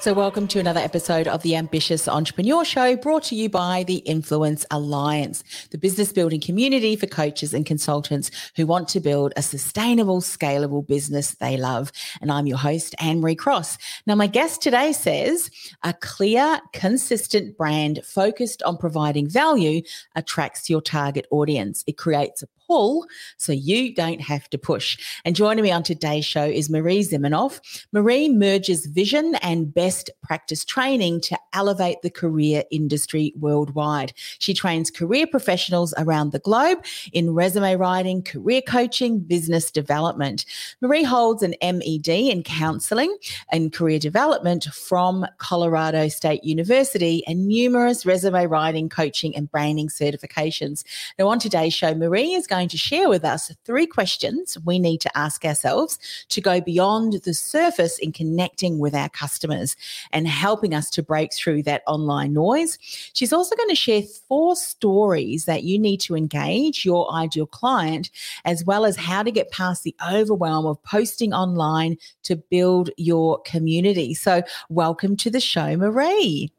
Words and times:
So, 0.00 0.14
welcome 0.14 0.48
to 0.48 0.58
another 0.58 0.80
episode 0.80 1.28
of 1.28 1.42
the 1.42 1.56
Ambitious 1.56 2.08
Entrepreneur 2.08 2.64
Show 2.64 2.96
brought 2.96 3.22
to 3.24 3.34
you 3.34 3.50
by 3.50 3.84
the 3.86 3.96
Influence 3.96 4.64
Alliance, 4.70 5.44
the 5.72 5.76
business 5.76 6.10
building 6.10 6.40
community 6.40 6.96
for 6.96 7.06
coaches 7.06 7.52
and 7.52 7.66
consultants 7.66 8.30
who 8.56 8.64
want 8.64 8.88
to 8.88 9.00
build 9.00 9.34
a 9.36 9.42
sustainable, 9.42 10.22
scalable 10.22 10.86
business 10.86 11.34
they 11.34 11.58
love. 11.58 11.92
And 12.22 12.32
I'm 12.32 12.46
your 12.46 12.56
host, 12.56 12.94
Anne 12.98 13.20
Marie 13.20 13.34
Cross. 13.34 13.76
Now, 14.06 14.14
my 14.14 14.26
guest 14.26 14.62
today 14.62 14.94
says 14.94 15.50
a 15.82 15.92
clear, 15.92 16.62
consistent 16.72 17.58
brand 17.58 18.00
focused 18.02 18.62
on 18.62 18.78
providing 18.78 19.28
value 19.28 19.82
attracts 20.16 20.70
your 20.70 20.80
target 20.80 21.26
audience. 21.30 21.84
It 21.86 21.98
creates 21.98 22.42
a 22.42 22.46
pull 22.70 23.04
so 23.36 23.50
you 23.50 23.92
don't 23.92 24.20
have 24.20 24.48
to 24.48 24.56
push. 24.56 24.96
And 25.24 25.34
joining 25.34 25.64
me 25.64 25.72
on 25.72 25.82
today's 25.82 26.24
show 26.24 26.44
is 26.44 26.70
Marie 26.70 27.00
Zimenoff. 27.00 27.58
Marie 27.90 28.28
merges 28.28 28.86
vision 28.86 29.34
and 29.42 29.74
best 29.74 30.08
practice 30.22 30.64
training 30.64 31.20
to 31.22 31.36
elevate 31.52 32.02
the 32.02 32.10
career 32.10 32.62
industry 32.70 33.32
worldwide. 33.36 34.12
She 34.38 34.54
trains 34.54 34.88
career 34.88 35.26
professionals 35.26 35.92
around 35.98 36.30
the 36.30 36.38
globe 36.38 36.84
in 37.12 37.34
resume 37.34 37.74
writing, 37.74 38.22
career 38.22 38.62
coaching, 38.62 39.18
business 39.18 39.72
development. 39.72 40.44
Marie 40.80 41.02
holds 41.02 41.42
an 41.42 41.56
MED 41.60 42.08
in 42.08 42.44
counseling 42.44 43.16
and 43.50 43.72
career 43.72 43.98
development 43.98 44.66
from 44.66 45.26
Colorado 45.38 46.06
State 46.06 46.44
University 46.44 47.26
and 47.26 47.48
numerous 47.48 48.06
resume 48.06 48.46
writing, 48.46 48.88
coaching, 48.88 49.34
and 49.34 49.50
branding 49.50 49.88
certifications. 49.88 50.84
Now, 51.18 51.26
on 51.26 51.40
today's 51.40 51.74
show, 51.74 51.96
Marie 51.96 52.34
is 52.34 52.46
going 52.46 52.59
going 52.60 52.68
to 52.68 52.76
share 52.76 53.08
with 53.08 53.24
us 53.24 53.50
three 53.64 53.86
questions 53.86 54.58
we 54.66 54.78
need 54.78 55.00
to 55.00 55.16
ask 55.16 55.46
ourselves 55.46 55.98
to 56.28 56.42
go 56.42 56.60
beyond 56.60 57.14
the 57.24 57.32
surface 57.32 57.98
in 57.98 58.12
connecting 58.12 58.78
with 58.78 58.94
our 58.94 59.08
customers 59.08 59.76
and 60.12 60.28
helping 60.28 60.74
us 60.74 60.90
to 60.90 61.02
break 61.02 61.32
through 61.32 61.62
that 61.62 61.82
online 61.86 62.34
noise. 62.34 62.76
She's 63.14 63.32
also 63.32 63.56
going 63.56 63.70
to 63.70 63.74
share 63.74 64.02
four 64.28 64.56
stories 64.56 65.46
that 65.46 65.62
you 65.62 65.78
need 65.78 66.02
to 66.02 66.14
engage 66.14 66.84
your 66.84 67.10
ideal 67.14 67.46
client, 67.46 68.10
as 68.44 68.62
well 68.62 68.84
as 68.84 68.96
how 68.96 69.22
to 69.22 69.30
get 69.30 69.50
past 69.50 69.82
the 69.82 69.96
overwhelm 70.12 70.66
of 70.66 70.82
posting 70.82 71.32
online 71.32 71.96
to 72.24 72.36
build 72.36 72.90
your 72.98 73.40
community. 73.46 74.12
So, 74.12 74.42
welcome 74.68 75.16
to 75.16 75.30
the 75.30 75.40
show, 75.40 75.78
Marie. 75.78 76.52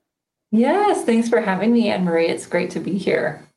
Yes, 0.50 1.06
thanks 1.06 1.30
for 1.30 1.42
having 1.42 1.72
me, 1.72 1.90
Anne 1.90 2.06
Marie. 2.06 2.28
It's 2.28 2.48
great 2.48 2.72
to 2.72 2.80
be 2.80 2.98
here. 2.98 3.48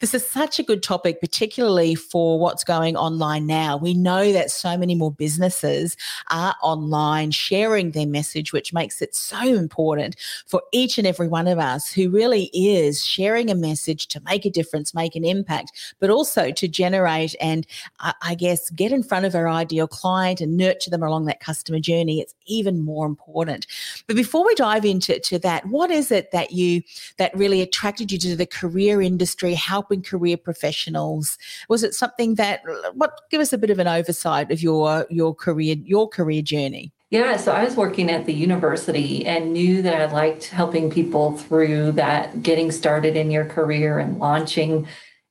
This 0.00 0.14
is 0.14 0.26
such 0.26 0.58
a 0.58 0.62
good 0.62 0.82
topic, 0.82 1.20
particularly 1.20 1.94
for 1.94 2.38
what's 2.38 2.64
going 2.64 2.96
online 2.96 3.46
now. 3.46 3.76
We 3.76 3.94
know 3.94 4.32
that 4.32 4.50
so 4.50 4.76
many 4.76 4.94
more 4.94 5.12
businesses 5.12 5.96
are 6.30 6.54
online 6.62 7.30
sharing 7.30 7.90
their 7.90 8.06
message, 8.06 8.52
which 8.52 8.72
makes 8.72 9.02
it 9.02 9.14
so 9.14 9.42
important 9.42 10.16
for 10.46 10.62
each 10.72 10.98
and 10.98 11.06
every 11.06 11.28
one 11.28 11.46
of 11.46 11.58
us 11.58 11.90
who 11.92 12.10
really 12.10 12.50
is 12.52 13.06
sharing 13.06 13.50
a 13.50 13.54
message 13.54 14.08
to 14.08 14.20
make 14.24 14.44
a 14.44 14.50
difference, 14.50 14.94
make 14.94 15.16
an 15.16 15.24
impact, 15.24 15.72
but 16.00 16.10
also 16.10 16.50
to 16.50 16.68
generate 16.68 17.34
and 17.40 17.66
I 18.00 18.34
guess 18.34 18.70
get 18.70 18.92
in 18.92 19.02
front 19.02 19.26
of 19.26 19.34
our 19.34 19.48
ideal 19.48 19.86
client 19.86 20.40
and 20.40 20.56
nurture 20.56 20.90
them 20.90 21.02
along 21.02 21.26
that 21.26 21.40
customer 21.40 21.80
journey. 21.80 22.20
It's 22.20 22.34
even 22.46 22.80
more 22.84 23.06
important. 23.06 23.66
But 24.06 24.16
before 24.16 24.44
we 24.44 24.54
dive 24.54 24.84
into 24.84 25.18
to 25.18 25.38
that, 25.40 25.66
what 25.66 25.90
is 25.90 26.10
it 26.10 26.30
that 26.32 26.52
you 26.52 26.82
that 27.18 27.36
really 27.36 27.60
attracted 27.62 28.12
you 28.12 28.18
to 28.18 28.36
the 28.36 28.46
career 28.46 29.00
industry? 29.00 29.54
How 29.54 29.73
helping 29.74 30.02
career 30.02 30.36
professionals? 30.36 31.38
Was 31.68 31.82
it 31.82 31.94
something 31.94 32.36
that 32.36 32.62
what 32.94 33.12
give 33.30 33.40
us 33.40 33.52
a 33.52 33.58
bit 33.58 33.70
of 33.70 33.78
an 33.78 33.88
oversight 33.98 34.50
of 34.50 34.62
your 34.62 35.06
your 35.10 35.32
career 35.44 35.76
your 35.94 36.08
career 36.08 36.42
journey? 36.42 36.86
Yeah, 37.10 37.36
so 37.36 37.52
I 37.52 37.62
was 37.64 37.76
working 37.76 38.10
at 38.10 38.26
the 38.26 38.34
university 38.48 39.24
and 39.24 39.52
knew 39.52 39.82
that 39.82 39.94
I 39.94 40.12
liked 40.12 40.46
helping 40.46 40.90
people 40.90 41.38
through 41.38 41.92
that 41.92 42.42
getting 42.42 42.72
started 42.72 43.14
in 43.16 43.30
your 43.30 43.44
career 43.44 44.00
and 44.00 44.18
launching 44.18 44.88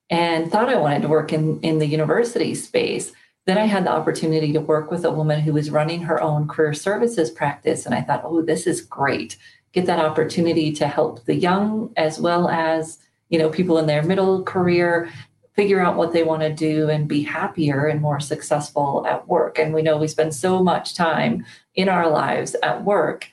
and 0.09 0.51
thought 0.51 0.69
I 0.69 0.77
wanted 0.77 1.01
to 1.01 1.09
work 1.09 1.33
in, 1.33 1.59
in 1.61 1.79
the 1.79 1.85
university 1.85 2.55
space. 2.55 3.11
Then 3.45 3.57
I 3.57 3.65
had 3.65 3.85
the 3.85 3.91
opportunity 3.91 4.53
to 4.53 4.61
work 4.61 4.91
with 4.91 5.03
a 5.03 5.11
woman 5.11 5.41
who 5.41 5.53
was 5.53 5.71
running 5.71 6.03
her 6.03 6.21
own 6.21 6.47
career 6.47 6.73
services 6.73 7.29
practice. 7.29 7.85
And 7.85 7.93
I 7.93 8.01
thought, 8.01 8.23
oh, 8.23 8.41
this 8.41 8.65
is 8.65 8.79
great. 8.79 9.37
Get 9.73 9.85
that 9.87 9.99
opportunity 9.99 10.71
to 10.79 10.87
help 10.87 11.25
the 11.25 11.35
young 11.35 11.91
as 11.97 12.19
well 12.19 12.47
as 12.47 12.99
you 13.33 13.39
know 13.39 13.49
people 13.49 13.79
in 13.79 13.87
their 13.87 14.03
middle 14.03 14.43
career 14.43 15.09
figure 15.55 15.79
out 15.79 15.97
what 15.97 16.13
they 16.13 16.23
want 16.23 16.43
to 16.43 16.53
do 16.53 16.89
and 16.89 17.07
be 17.07 17.23
happier 17.23 17.87
and 17.87 17.99
more 17.99 18.19
successful 18.19 19.05
at 19.07 19.27
work. 19.27 19.57
And 19.57 19.73
we 19.73 19.81
know 19.81 19.97
we 19.97 20.07
spend 20.07 20.33
so 20.33 20.63
much 20.63 20.95
time 20.95 21.45
in 21.75 21.89
our 21.89 22.09
lives 22.09 22.55
at 22.61 22.83
work. 22.83 23.29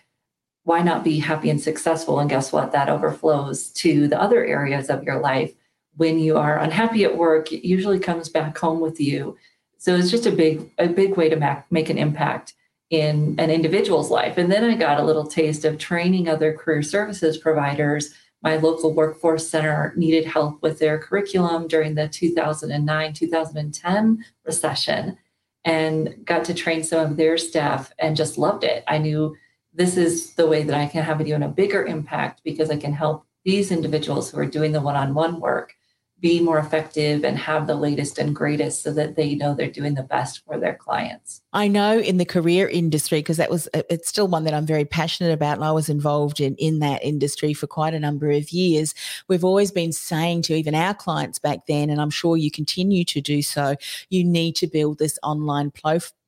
Why 0.64 0.82
not 0.82 1.04
be 1.04 1.18
happy 1.18 1.50
and 1.50 1.60
successful? 1.60 2.18
And 2.18 2.30
guess 2.30 2.50
what? 2.50 2.72
That 2.72 2.88
overflows 2.88 3.70
to 3.72 4.08
the 4.08 4.20
other 4.20 4.44
areas 4.44 4.88
of 4.88 5.02
your 5.02 5.20
life. 5.20 5.52
When 5.96 6.18
you 6.18 6.38
are 6.38 6.58
unhappy 6.58 7.04
at 7.04 7.18
work 7.18 7.52
it 7.52 7.66
usually 7.66 7.98
comes 7.98 8.30
back 8.30 8.56
home 8.56 8.80
with 8.80 9.00
you. 9.00 9.36
So 9.76 9.94
it's 9.96 10.10
just 10.10 10.26
a 10.26 10.32
big 10.32 10.70
a 10.78 10.88
big 10.88 11.16
way 11.16 11.28
to 11.28 11.64
make 11.70 11.90
an 11.90 11.98
impact 11.98 12.54
in 12.88 13.34
an 13.38 13.50
individual's 13.50 14.10
life. 14.10 14.38
And 14.38 14.50
then 14.50 14.64
i 14.64 14.74
got 14.76 14.98
a 14.98 15.04
little 15.04 15.26
taste 15.26 15.66
of 15.66 15.76
training 15.76 16.26
other 16.26 16.54
career 16.54 16.82
services 16.82 17.36
providers 17.36 18.14
my 18.42 18.56
local 18.56 18.94
workforce 18.94 19.48
center 19.48 19.92
needed 19.96 20.24
help 20.24 20.62
with 20.62 20.78
their 20.78 20.98
curriculum 20.98 21.68
during 21.68 21.94
the 21.94 22.08
2009 22.08 23.12
2010 23.12 24.24
recession 24.44 25.18
and 25.64 26.24
got 26.24 26.44
to 26.44 26.54
train 26.54 26.82
some 26.82 27.10
of 27.10 27.16
their 27.16 27.36
staff 27.36 27.92
and 27.98 28.16
just 28.16 28.38
loved 28.38 28.64
it. 28.64 28.82
I 28.88 28.98
knew 28.98 29.36
this 29.74 29.96
is 29.96 30.34
the 30.34 30.46
way 30.46 30.62
that 30.62 30.74
I 30.74 30.86
can 30.86 31.04
have 31.04 31.20
it 31.20 31.28
even 31.28 31.42
a 31.42 31.48
bigger 31.48 31.84
impact 31.84 32.40
because 32.44 32.70
I 32.70 32.76
can 32.76 32.92
help 32.92 33.24
these 33.44 33.70
individuals 33.70 34.30
who 34.30 34.38
are 34.38 34.46
doing 34.46 34.72
the 34.72 34.80
one 34.80 34.96
on 34.96 35.14
one 35.14 35.40
work 35.40 35.74
be 36.20 36.40
more 36.40 36.58
effective 36.58 37.24
and 37.24 37.38
have 37.38 37.66
the 37.66 37.74
latest 37.74 38.18
and 38.18 38.34
greatest 38.34 38.82
so 38.82 38.92
that 38.92 39.16
they 39.16 39.34
know 39.34 39.54
they're 39.54 39.70
doing 39.70 39.94
the 39.94 40.02
best 40.02 40.44
for 40.44 40.58
their 40.58 40.74
clients. 40.74 41.42
I 41.52 41.68
know 41.68 41.98
in 41.98 42.18
the 42.18 42.24
career 42.24 42.68
industry 42.68 43.20
because 43.20 43.38
that 43.38 43.50
was 43.50 43.68
it's 43.72 44.08
still 44.08 44.28
one 44.28 44.44
that 44.44 44.54
I'm 44.54 44.66
very 44.66 44.84
passionate 44.84 45.32
about 45.32 45.56
and 45.56 45.64
I 45.64 45.72
was 45.72 45.88
involved 45.88 46.40
in 46.40 46.54
in 46.56 46.80
that 46.80 47.02
industry 47.02 47.54
for 47.54 47.66
quite 47.66 47.94
a 47.94 48.00
number 48.00 48.30
of 48.30 48.50
years. 48.50 48.94
We've 49.28 49.44
always 49.44 49.70
been 49.70 49.92
saying 49.92 50.42
to 50.42 50.54
even 50.54 50.74
our 50.74 50.94
clients 50.94 51.38
back 51.38 51.66
then 51.66 51.90
and 51.90 52.00
I'm 52.00 52.10
sure 52.10 52.36
you 52.36 52.50
continue 52.50 53.04
to 53.04 53.20
do 53.20 53.42
so, 53.42 53.76
you 54.10 54.24
need 54.24 54.56
to 54.56 54.66
build 54.66 54.98
this 54.98 55.18
online 55.22 55.70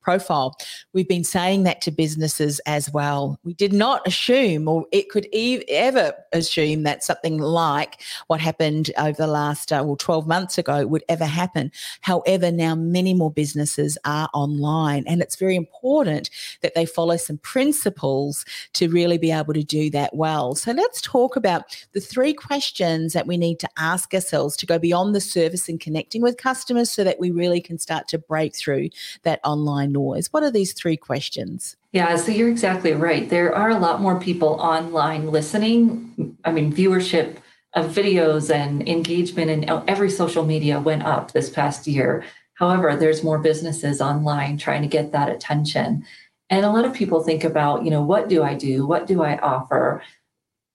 profile. 0.03 0.55
We've 0.93 1.07
been 1.07 1.23
saying 1.23 1.63
that 1.63 1.81
to 1.81 1.91
businesses 1.91 2.59
as 2.65 2.91
well. 2.91 3.39
We 3.43 3.53
did 3.53 3.73
not 3.73 4.05
assume, 4.05 4.67
or 4.67 4.85
it 4.91 5.09
could 5.09 5.27
e- 5.31 5.63
ever 5.69 6.13
assume, 6.33 6.83
that 6.83 7.03
something 7.03 7.37
like 7.37 8.01
what 8.27 8.41
happened 8.41 8.91
over 8.97 9.17
the 9.17 9.27
last, 9.27 9.71
uh, 9.71 9.83
well, 9.85 9.95
12 9.95 10.27
months 10.27 10.57
ago 10.57 10.85
would 10.85 11.03
ever 11.09 11.25
happen. 11.25 11.71
However, 12.01 12.51
now 12.51 12.75
many 12.75 13.13
more 13.13 13.31
businesses 13.31 13.97
are 14.05 14.29
online, 14.33 15.05
and 15.07 15.21
it's 15.21 15.35
very 15.35 15.55
important 15.55 16.29
that 16.61 16.75
they 16.75 16.85
follow 16.85 17.17
some 17.17 17.37
principles 17.37 18.45
to 18.73 18.89
really 18.89 19.17
be 19.17 19.31
able 19.31 19.53
to 19.53 19.63
do 19.63 19.89
that 19.91 20.15
well. 20.15 20.55
So 20.55 20.71
let's 20.71 21.01
talk 21.01 21.35
about 21.35 21.63
the 21.93 22.01
three 22.01 22.33
questions 22.33 23.13
that 23.13 23.27
we 23.27 23.37
need 23.37 23.59
to 23.59 23.69
ask 23.77 24.13
ourselves 24.13 24.57
to 24.57 24.65
go 24.65 24.77
beyond 24.77 25.15
the 25.15 25.21
service 25.21 25.69
and 25.69 25.79
connecting 25.79 26.21
with 26.21 26.37
customers 26.37 26.91
so 26.91 27.03
that 27.03 27.19
we 27.19 27.31
really 27.31 27.61
can 27.61 27.79
start 27.79 28.07
to 28.09 28.17
break 28.17 28.55
through 28.55 28.89
that 29.23 29.39
online 29.43 29.92
noise? 29.93 30.27
What 30.33 30.43
are 30.43 30.51
these 30.51 30.73
three 30.73 30.97
questions? 30.97 31.77
Yeah, 31.93 32.15
so 32.17 32.31
you're 32.31 32.49
exactly 32.49 32.91
right. 32.91 33.29
There 33.29 33.55
are 33.55 33.69
a 33.69 33.77
lot 33.77 34.01
more 34.01 34.19
people 34.19 34.49
online 34.59 35.31
listening. 35.31 36.37
I 36.43 36.51
mean, 36.51 36.73
viewership 36.73 37.37
of 37.75 37.91
videos 37.91 38.53
and 38.53 38.87
engagement 38.87 39.49
in 39.49 39.69
every 39.87 40.09
social 40.09 40.45
media 40.45 40.79
went 40.79 41.03
up 41.03 41.31
this 41.31 41.49
past 41.49 41.87
year. 41.87 42.23
However, 42.55 42.95
there's 42.95 43.23
more 43.23 43.39
businesses 43.39 44.01
online 44.01 44.57
trying 44.57 44.81
to 44.81 44.87
get 44.87 45.11
that 45.11 45.29
attention. 45.29 46.05
And 46.49 46.65
a 46.65 46.71
lot 46.71 46.85
of 46.85 46.93
people 46.93 47.23
think 47.23 47.43
about, 47.43 47.83
you 47.83 47.89
know, 47.89 48.03
what 48.03 48.29
do 48.29 48.43
I 48.43 48.53
do? 48.53 48.85
What 48.85 49.07
do 49.07 49.23
I 49.23 49.37
offer? 49.37 50.03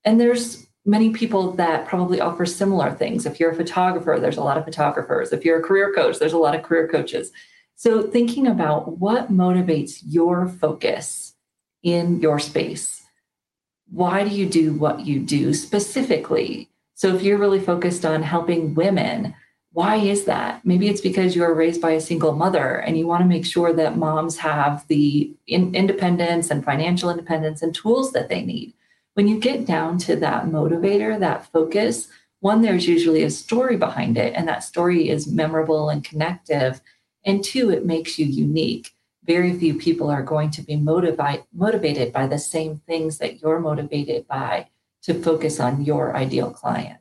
And 0.04 0.20
there's 0.20 0.66
many 0.84 1.10
people 1.10 1.52
that 1.52 1.86
probably 1.86 2.20
offer 2.20 2.46
similar 2.46 2.90
things. 2.92 3.26
If 3.26 3.38
you're 3.38 3.50
a 3.50 3.56
photographer, 3.56 4.18
there's 4.20 4.38
a 4.38 4.42
lot 4.42 4.56
of 4.56 4.64
photographers. 4.64 5.32
If 5.32 5.44
you're 5.44 5.60
a 5.60 5.62
career 5.62 5.92
coach, 5.94 6.18
there's 6.18 6.32
a 6.32 6.38
lot 6.38 6.54
of 6.54 6.62
career 6.62 6.88
coaches. 6.88 7.30
So, 7.80 8.02
thinking 8.02 8.48
about 8.48 8.98
what 8.98 9.30
motivates 9.30 10.02
your 10.04 10.48
focus 10.48 11.36
in 11.84 12.18
your 12.20 12.40
space. 12.40 13.04
Why 13.88 14.24
do 14.24 14.30
you 14.30 14.46
do 14.48 14.74
what 14.74 15.06
you 15.06 15.20
do 15.20 15.54
specifically? 15.54 16.70
So, 16.94 17.14
if 17.14 17.22
you're 17.22 17.38
really 17.38 17.60
focused 17.60 18.04
on 18.04 18.24
helping 18.24 18.74
women, 18.74 19.36
Why 19.72 19.96
is 19.96 20.24
that? 20.24 20.64
Maybe 20.64 20.88
it's 20.88 21.00
because 21.00 21.36
you 21.36 21.42
were 21.42 21.54
raised 21.54 21.80
by 21.80 21.92
a 21.92 22.00
single 22.00 22.32
mother 22.32 22.76
and 22.76 22.98
you 22.98 23.06
want 23.06 23.22
to 23.22 23.28
make 23.28 23.44
sure 23.44 23.72
that 23.72 23.96
moms 23.96 24.38
have 24.38 24.84
the 24.88 25.32
in- 25.46 25.74
independence 25.74 26.50
and 26.50 26.64
financial 26.64 27.10
independence 27.10 27.62
and 27.62 27.74
tools 27.74 28.12
that 28.12 28.28
they 28.28 28.42
need. 28.44 28.74
When 29.14 29.28
you 29.28 29.38
get 29.38 29.66
down 29.66 29.98
to 29.98 30.16
that 30.16 30.46
motivator, 30.46 31.18
that 31.20 31.46
focus, 31.52 32.08
one, 32.40 32.62
there's 32.62 32.88
usually 32.88 33.22
a 33.24 33.30
story 33.30 33.76
behind 33.76 34.16
it, 34.16 34.32
and 34.34 34.48
that 34.48 34.64
story 34.64 35.08
is 35.10 35.26
memorable 35.26 35.90
and 35.90 36.04
connective. 36.04 36.80
And 37.28 37.44
two, 37.44 37.70
it 37.70 37.84
makes 37.84 38.18
you 38.18 38.24
unique. 38.24 38.94
Very 39.24 39.52
few 39.58 39.74
people 39.74 40.08
are 40.08 40.22
going 40.22 40.50
to 40.52 40.62
be 40.62 40.76
motivi- 40.76 41.44
motivated 41.52 42.10
by 42.10 42.26
the 42.26 42.38
same 42.38 42.80
things 42.86 43.18
that 43.18 43.42
you're 43.42 43.60
motivated 43.60 44.26
by 44.26 44.68
to 45.02 45.12
focus 45.12 45.60
on 45.60 45.84
your 45.84 46.16
ideal 46.16 46.50
client. 46.50 46.98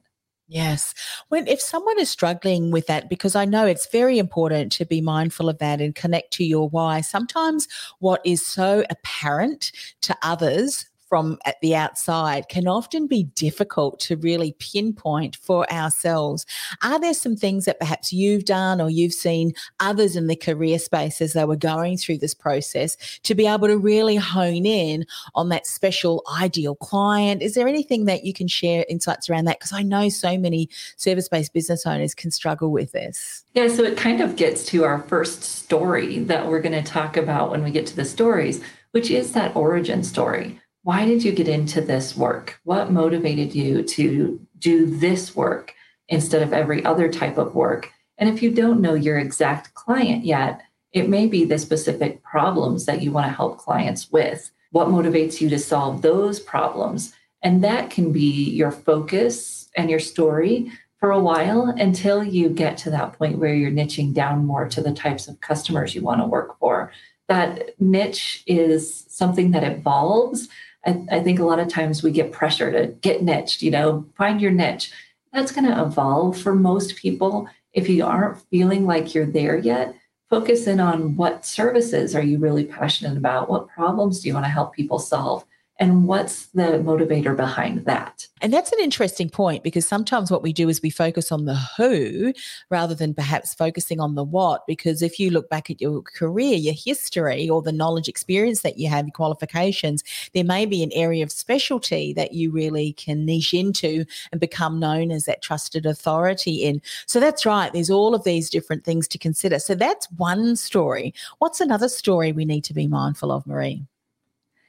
Yes. 0.49 0.93
When 1.29 1.47
if 1.47 1.61
someone 1.61 1.97
is 1.97 2.09
struggling 2.09 2.71
with 2.71 2.87
that, 2.87 3.09
because 3.09 3.37
I 3.37 3.45
know 3.45 3.65
it's 3.65 3.89
very 3.89 4.19
important 4.19 4.73
to 4.73 4.85
be 4.85 4.99
mindful 4.99 5.47
of 5.47 5.59
that 5.59 5.79
and 5.79 5.95
connect 5.95 6.33
to 6.33 6.43
your 6.43 6.67
why. 6.67 6.99
Sometimes 6.99 7.65
what 7.99 8.19
is 8.25 8.45
so 8.45 8.83
apparent 8.89 9.71
to 10.01 10.17
others 10.21 10.87
from 11.07 11.37
at 11.45 11.59
the 11.61 11.75
outside 11.75 12.49
can 12.49 12.67
often 12.67 13.07
be 13.07 13.23
difficult 13.23 13.99
to 14.01 14.17
really 14.17 14.55
pinpoint 14.59 15.35
for 15.37 15.71
ourselves. 15.71 16.45
Are 16.83 16.99
there 16.99 17.13
some 17.13 17.35
things 17.35 17.65
that 17.65 17.79
perhaps 17.79 18.11
you've 18.11 18.45
done 18.45 18.81
or 18.81 18.89
you've 18.89 19.13
seen 19.13 19.53
others 19.79 20.15
in 20.15 20.27
the 20.27 20.35
career 20.35 20.79
space 20.79 21.21
as 21.21 21.33
they 21.33 21.45
were 21.45 21.55
going 21.55 21.97
through 21.97 22.17
this 22.17 22.33
process 22.33 22.97
to 23.23 23.35
be 23.35 23.47
able 23.47 23.67
to 23.67 23.77
really 23.77 24.15
hone 24.15 24.65
in 24.65 25.05
on 25.35 25.49
that 25.49 25.67
special 25.67 26.23
ideal 26.39 26.75
client? 26.75 27.41
Is 27.41 27.53
there 27.53 27.67
anything 27.67 28.05
that 28.05 28.25
you 28.25 28.33
can 28.33 28.47
share 28.47 28.85
insights 28.89 29.29
around 29.29 29.45
that? 29.45 29.59
Because 29.59 29.73
I 29.73 29.83
know 29.83 30.09
so 30.09 30.37
many 30.37 30.69
service 30.97 31.29
based 31.29 31.53
business 31.53 31.85
owners 31.85 32.13
can 32.13 32.31
struggle 32.31 32.71
with 32.71 32.91
this. 32.91 33.43
Yeah, 33.53 33.67
so 33.67 33.83
it 33.83 33.97
kind 33.97 34.21
of 34.21 34.35
gets 34.35 34.65
to 34.67 34.83
our 34.83 34.99
first 35.03 35.41
story 35.41 36.19
that 36.19 36.47
we're 36.47 36.61
going 36.61 36.83
to 36.83 36.83
talk 36.83 37.17
about 37.17 37.49
when 37.49 37.63
we 37.63 37.71
get 37.71 37.87
to 37.87 37.95
the 37.95 38.05
stories, 38.05 38.61
which 38.91 39.09
is 39.09 39.33
that 39.33 39.55
origin 39.55 40.03
story 40.03 40.59
why 40.87 41.03
did 41.03 41.21
you 41.21 41.33
get 41.33 41.49
into 41.49 41.81
this 41.81 42.15
work? 42.15 42.61
What 42.63 42.93
motivated 42.93 43.53
you 43.53 43.83
to 43.83 44.39
do 44.57 44.85
this 44.85 45.35
work 45.35 45.73
instead 46.07 46.41
of 46.41 46.53
every 46.53 46.85
other 46.85 47.11
type 47.11 47.37
of 47.37 47.53
work? 47.53 47.91
And 48.17 48.29
if 48.29 48.41
you 48.41 48.51
don't 48.51 48.79
know 48.79 48.93
your 48.93 49.19
exact 49.19 49.73
client 49.73 50.23
yet, 50.23 50.61
it 50.93 51.09
may 51.09 51.27
be 51.27 51.43
the 51.43 51.59
specific 51.59 52.23
problems 52.23 52.85
that 52.85 53.01
you 53.01 53.11
want 53.11 53.25
to 53.25 53.33
help 53.33 53.57
clients 53.57 54.09
with. 54.13 54.49
What 54.71 54.87
motivates 54.87 55.41
you 55.41 55.49
to 55.49 55.59
solve 55.59 56.03
those 56.03 56.39
problems? 56.39 57.13
And 57.41 57.61
that 57.65 57.89
can 57.89 58.13
be 58.13 58.49
your 58.49 58.71
focus 58.71 59.67
and 59.75 59.89
your 59.89 59.99
story 59.99 60.71
for 61.01 61.11
a 61.11 61.19
while 61.19 61.63
until 61.67 62.23
you 62.23 62.47
get 62.47 62.77
to 62.77 62.91
that 62.91 63.11
point 63.11 63.39
where 63.39 63.53
you're 63.53 63.71
niching 63.71 64.13
down 64.13 64.45
more 64.45 64.69
to 64.69 64.79
the 64.79 64.93
types 64.93 65.27
of 65.27 65.41
customers 65.41 65.93
you 65.93 66.01
want 66.01 66.21
to 66.21 66.25
work 66.25 66.57
for. 66.59 66.93
That 67.27 67.77
niche 67.77 68.41
is 68.47 69.05
something 69.09 69.51
that 69.51 69.65
evolves 69.65 70.47
I, 70.87 71.05
I 71.11 71.19
think 71.19 71.39
a 71.39 71.45
lot 71.45 71.59
of 71.59 71.67
times 71.67 72.01
we 72.01 72.11
get 72.11 72.31
pressure 72.31 72.71
to 72.71 72.87
get 73.01 73.21
niched, 73.21 73.61
you 73.61 73.69
know, 73.69 74.05
find 74.17 74.41
your 74.41 74.51
niche. 74.51 74.91
That's 75.33 75.51
going 75.51 75.65
to 75.65 75.81
evolve 75.81 76.39
for 76.39 76.55
most 76.55 76.95
people. 76.95 77.47
If 77.73 77.89
you 77.89 78.05
aren't 78.05 78.41
feeling 78.49 78.85
like 78.85 79.13
you're 79.13 79.25
there 79.25 79.57
yet, 79.57 79.93
focus 80.29 80.65
in 80.65 80.79
on 80.79 81.15
what 81.17 81.45
services 81.45 82.15
are 82.15 82.23
you 82.23 82.39
really 82.39 82.63
passionate 82.63 83.17
about? 83.17 83.49
What 83.49 83.67
problems 83.67 84.21
do 84.21 84.29
you 84.29 84.33
want 84.33 84.45
to 84.45 84.51
help 84.51 84.73
people 84.73 84.97
solve? 84.97 85.45
And 85.79 86.07
what's 86.07 86.47
the 86.47 86.81
motivator 86.83 87.35
behind 87.35 87.85
that? 87.85 88.27
And 88.41 88.51
that's 88.51 88.71
an 88.71 88.79
interesting 88.81 89.29
point 89.29 89.63
because 89.63 89.87
sometimes 89.87 90.31
what 90.31 90.41
we 90.41 90.53
do 90.53 90.69
is 90.69 90.81
we 90.81 90.89
focus 90.89 91.31
on 91.31 91.45
the 91.45 91.55
who 91.77 92.33
rather 92.69 92.95
than 92.95 93.13
perhaps 93.13 93.53
focusing 93.53 93.99
on 93.99 94.15
the 94.15 94.23
what. 94.23 94.65
Because 94.65 95.01
if 95.01 95.19
you 95.19 95.29
look 95.29 95.49
back 95.49 95.69
at 95.69 95.81
your 95.81 96.01
career 96.01 96.55
your 96.55 96.73
history 96.73 97.49
or 97.49 97.61
the 97.61 97.71
knowledge 97.71 98.07
experience 98.07 98.61
that 98.61 98.77
you 98.77 98.89
have 98.89 99.05
your 99.05 99.11
qualifications 99.11 100.03
there 100.33 100.43
may 100.43 100.65
be 100.65 100.83
an 100.83 100.91
area 100.93 101.23
of 101.23 101.31
specialty 101.31 102.13
that 102.13 102.33
you 102.33 102.51
really 102.51 102.93
can 102.93 103.25
niche 103.25 103.53
into 103.53 104.05
and 104.31 104.41
become 104.41 104.79
known 104.79 105.11
as 105.11 105.25
that 105.25 105.41
trusted 105.41 105.85
authority 105.85 106.63
in. 106.63 106.81
So 107.05 107.19
that's 107.19 107.45
right 107.45 107.71
there's 107.71 107.89
all 107.89 108.15
of 108.15 108.23
these 108.23 108.49
different 108.49 108.83
things 108.83 109.07
to 109.09 109.17
consider. 109.17 109.59
So 109.59 109.75
that's 109.75 110.07
one 110.17 110.55
story. 110.55 111.13
What's 111.39 111.61
another 111.61 111.89
story 111.89 112.31
we 112.31 112.45
need 112.45 112.63
to 112.65 112.73
be 112.73 112.87
mindful 112.87 113.31
of 113.31 113.45
marie 113.45 113.85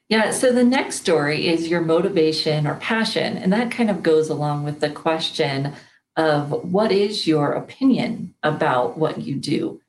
yeah, 0.09 0.31
so 0.31 0.53
the 0.53 0.65
next 0.65 0.97
story 0.97 1.49
is 1.49 1.69
your 1.69 1.83
motivation 1.83 2.67
or 2.67 2.77
passion. 2.77 3.37
And 3.37 3.53
that 3.53 3.71
kind 3.71 3.91
of 3.91 4.03
goes 4.03 4.29
along 4.29 4.65
with 4.65 4.81
the 4.81 4.91
question 4.91 5.75
of 6.17 6.51
what 6.73 6.91
is 6.91 7.27
your 7.27 7.53
opinion 7.53 8.35
about 8.43 8.97
what 8.97 9.21
you 9.21 9.37
do? 9.37 9.81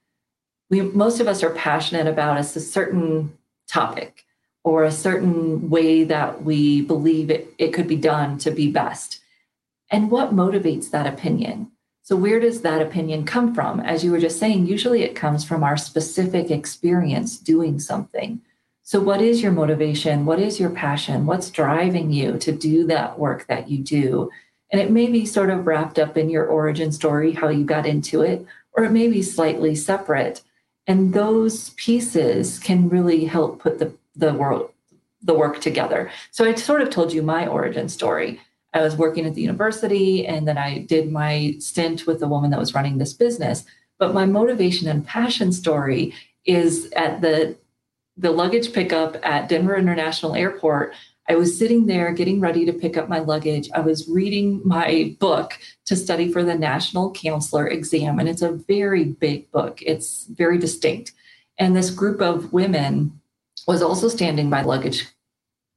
We 0.69 0.81
most 0.81 1.19
of 1.19 1.27
us 1.27 1.41
are 1.41 1.49
passionate 1.49 2.05
about 2.05 2.37
a 2.37 2.43
certain 2.43 3.37
topic 3.67 4.25
or 4.63 4.83
a 4.83 4.91
certain 4.91 5.69
way 5.69 6.03
that 6.03 6.43
we 6.43 6.81
believe 6.81 7.29
it, 7.29 7.53
it 7.57 7.73
could 7.73 7.87
be 7.87 7.95
done 7.95 8.37
to 8.39 8.51
be 8.51 8.69
best. 8.69 9.19
And 9.89 10.11
what 10.11 10.35
motivates 10.35 10.91
that 10.91 11.07
opinion? 11.07 11.71
So, 12.03 12.15
where 12.15 12.39
does 12.39 12.61
that 12.61 12.81
opinion 12.81 13.25
come 13.25 13.55
from? 13.55 13.79
As 13.79 14.03
you 14.03 14.11
were 14.11 14.19
just 14.19 14.39
saying, 14.39 14.67
usually 14.67 15.03
it 15.03 15.15
comes 15.15 15.45
from 15.45 15.63
our 15.63 15.77
specific 15.77 16.51
experience 16.51 17.37
doing 17.37 17.79
something. 17.79 18.41
So, 18.89 18.99
what 18.99 19.21
is 19.21 19.43
your 19.43 19.51
motivation? 19.51 20.25
What 20.25 20.39
is 20.39 20.59
your 20.59 20.71
passion? 20.71 21.27
What's 21.27 21.51
driving 21.51 22.09
you 22.09 22.39
to 22.39 22.51
do 22.51 22.87
that 22.87 23.19
work 23.19 23.45
that 23.45 23.69
you 23.69 23.83
do? 23.83 24.31
And 24.71 24.81
it 24.81 24.89
may 24.89 25.05
be 25.05 25.27
sort 25.27 25.51
of 25.51 25.67
wrapped 25.67 25.99
up 25.99 26.17
in 26.17 26.27
your 26.27 26.47
origin 26.47 26.91
story, 26.91 27.33
how 27.33 27.49
you 27.49 27.65
got 27.65 27.85
into 27.85 28.23
it, 28.23 28.47
or 28.71 28.83
it 28.83 28.91
may 28.91 29.07
be 29.07 29.21
slightly 29.21 29.75
separate. 29.75 30.41
And 30.87 31.13
those 31.13 31.69
pieces 31.75 32.57
can 32.57 32.89
really 32.89 33.25
help 33.25 33.59
put 33.59 33.77
the, 33.77 33.93
the 34.15 34.33
world 34.33 34.71
the 35.21 35.35
work 35.35 35.61
together. 35.61 36.09
So 36.31 36.43
I 36.45 36.55
sort 36.55 36.81
of 36.81 36.89
told 36.89 37.13
you 37.13 37.21
my 37.21 37.45
origin 37.45 37.89
story. 37.89 38.41
I 38.73 38.81
was 38.81 38.95
working 38.95 39.27
at 39.27 39.35
the 39.35 39.43
university 39.43 40.25
and 40.25 40.47
then 40.47 40.57
I 40.57 40.79
did 40.79 41.11
my 41.11 41.53
stint 41.59 42.07
with 42.07 42.19
the 42.21 42.27
woman 42.27 42.49
that 42.49 42.59
was 42.59 42.73
running 42.73 42.97
this 42.97 43.13
business. 43.13 43.65
But 43.99 44.15
my 44.15 44.25
motivation 44.25 44.87
and 44.87 45.05
passion 45.05 45.51
story 45.51 46.15
is 46.43 46.89
at 46.95 47.21
the 47.21 47.55
the 48.19 48.31
luggage 48.31 48.73
pickup 48.73 49.15
at 49.23 49.47
Denver 49.47 49.75
International 49.75 50.35
Airport. 50.35 50.93
I 51.29 51.35
was 51.35 51.57
sitting 51.57 51.85
there 51.85 52.11
getting 52.11 52.41
ready 52.41 52.65
to 52.65 52.73
pick 52.73 52.97
up 52.97 53.07
my 53.07 53.19
luggage. 53.19 53.69
I 53.73 53.79
was 53.79 54.09
reading 54.09 54.61
my 54.65 55.15
book 55.19 55.57
to 55.85 55.95
study 55.95 56.31
for 56.31 56.43
the 56.43 56.55
National 56.55 57.11
Counselor 57.11 57.67
exam, 57.67 58.19
and 58.19 58.27
it's 58.27 58.41
a 58.41 58.51
very 58.51 59.05
big 59.05 59.49
book. 59.51 59.81
It's 59.81 60.25
very 60.25 60.57
distinct. 60.57 61.13
And 61.57 61.75
this 61.75 61.91
group 61.91 62.19
of 62.21 62.51
women 62.51 63.21
was 63.67 63.81
also 63.81 64.09
standing 64.09 64.49
by 64.49 64.63
the 64.63 64.67
luggage 64.67 65.05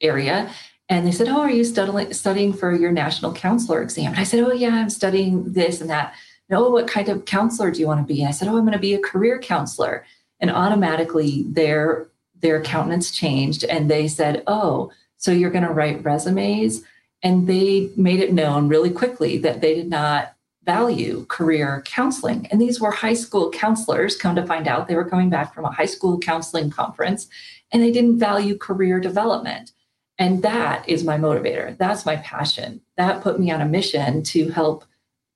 area. 0.00 0.50
And 0.88 1.07
they 1.07 1.12
said, 1.12 1.28
Oh, 1.28 1.40
are 1.40 1.50
you 1.50 1.64
studying, 1.64 2.12
studying 2.12 2.52
for 2.52 2.75
your 2.75 2.93
national 2.93 3.33
counselor 3.35 3.83
exam? 3.83 4.12
And 4.12 4.21
I 4.21 4.25
said, 4.25 4.40
Oh, 4.40 4.52
yeah, 4.52 4.75
I'm 4.75 4.90
studying 4.90 5.52
this 5.52 5.81
and 5.81 5.90
that. 5.90 6.14
And, 6.49 6.59
oh, 6.59 6.71
what 6.71 6.88
kind 6.88 7.09
of 7.09 7.25
counselor 7.25 7.71
do 7.71 7.81
you 7.81 7.87
want 7.87 8.07
to 8.07 8.12
be? 8.12 8.21
And 8.21 8.28
I 8.28 8.33
said, 8.33 8.49
Oh, 8.49 8.57
I'm 8.57 8.64
going 8.64 8.73
to 8.73 8.78
be 8.78 8.95
a 8.95 9.00
career 9.00 9.38
counselor. 9.38 10.05
And 10.40 10.50
automatically, 10.50 11.45
their 11.47 12.09
their 12.43 12.57
accountants 12.57 13.11
changed 13.11 13.65
and 13.65 13.91
they 13.91 14.07
said, 14.07 14.43
oh, 14.47 14.93
so 15.17 15.33
you're 15.33 15.51
going 15.51 15.67
to 15.67 15.73
write 15.73 16.05
resumes. 16.05 16.83
And 17.23 17.47
they 17.47 17.91
made 17.97 18.21
it 18.21 18.33
known 18.33 18.69
really 18.69 18.91
quickly 18.91 19.39
that 19.39 19.61
they 19.61 19.75
did 19.75 19.89
not 19.89 20.35
value 20.65 21.25
career 21.29 21.83
counseling. 21.87 22.47
And 22.51 22.61
these 22.61 22.81
were 22.81 22.91
high 22.91 23.15
school 23.15 23.51
counselors, 23.51 24.17
come 24.17 24.37
to 24.37 24.47
find 24.47 24.69
out, 24.69 24.87
they 24.87 24.95
were 24.95 25.09
coming 25.09 25.31
back 25.31 25.55
from 25.55 25.65
a 25.65 25.73
high 25.73 25.87
school 25.87 26.19
counseling 26.19 26.71
conference 26.71 27.29
and 27.73 27.83
they 27.83 27.91
didn't 27.91 28.19
value 28.19 28.57
career 28.57 29.01
development. 29.01 29.73
And 30.19 30.43
that 30.43 30.89
is 30.89 31.05
my 31.05 31.17
motivator. 31.17 31.77
That's 31.79 32.07
my 32.07 32.17
passion. 32.17 32.81
That 32.97 33.23
put 33.23 33.41
me 33.41 33.51
on 33.51 33.61
a 33.61 33.67
mission 33.67 34.23
to 34.25 34.51
help 34.51 34.85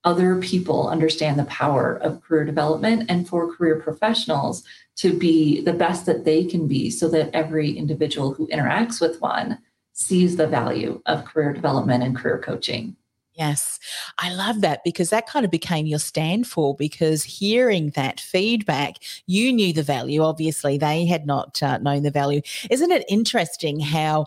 other 0.06 0.36
people 0.36 0.88
understand 0.88 1.38
the 1.38 1.44
power 1.44 1.96
of 1.96 2.22
career 2.22 2.44
development 2.44 3.10
and 3.10 3.28
for 3.28 3.52
career 3.54 3.80
professionals 3.80 4.62
to 4.94 5.12
be 5.12 5.60
the 5.62 5.72
best 5.72 6.06
that 6.06 6.24
they 6.24 6.44
can 6.44 6.66
be 6.66 6.88
so 6.88 7.08
that 7.08 7.28
every 7.34 7.76
individual 7.76 8.32
who 8.32 8.46
interacts 8.46 9.00
with 9.00 9.20
one 9.20 9.58
sees 9.92 10.36
the 10.36 10.46
value 10.46 11.02
of 11.06 11.24
career 11.24 11.52
development 11.52 12.04
and 12.04 12.16
career 12.16 12.38
coaching. 12.38 12.96
Yes, 13.34 13.78
I 14.18 14.32
love 14.32 14.62
that 14.62 14.82
because 14.84 15.10
that 15.10 15.26
kind 15.26 15.44
of 15.44 15.50
became 15.50 15.86
your 15.86 15.98
stand 15.98 16.46
for. 16.46 16.74
Because 16.74 17.22
hearing 17.22 17.90
that 17.90 18.18
feedback, 18.18 18.94
you 19.26 19.52
knew 19.52 19.74
the 19.74 19.82
value. 19.82 20.22
Obviously, 20.22 20.78
they 20.78 21.04
had 21.04 21.26
not 21.26 21.62
uh, 21.62 21.76
known 21.78 22.02
the 22.02 22.10
value. 22.10 22.40
Isn't 22.70 22.92
it 22.92 23.04
interesting 23.10 23.80
how 23.80 24.26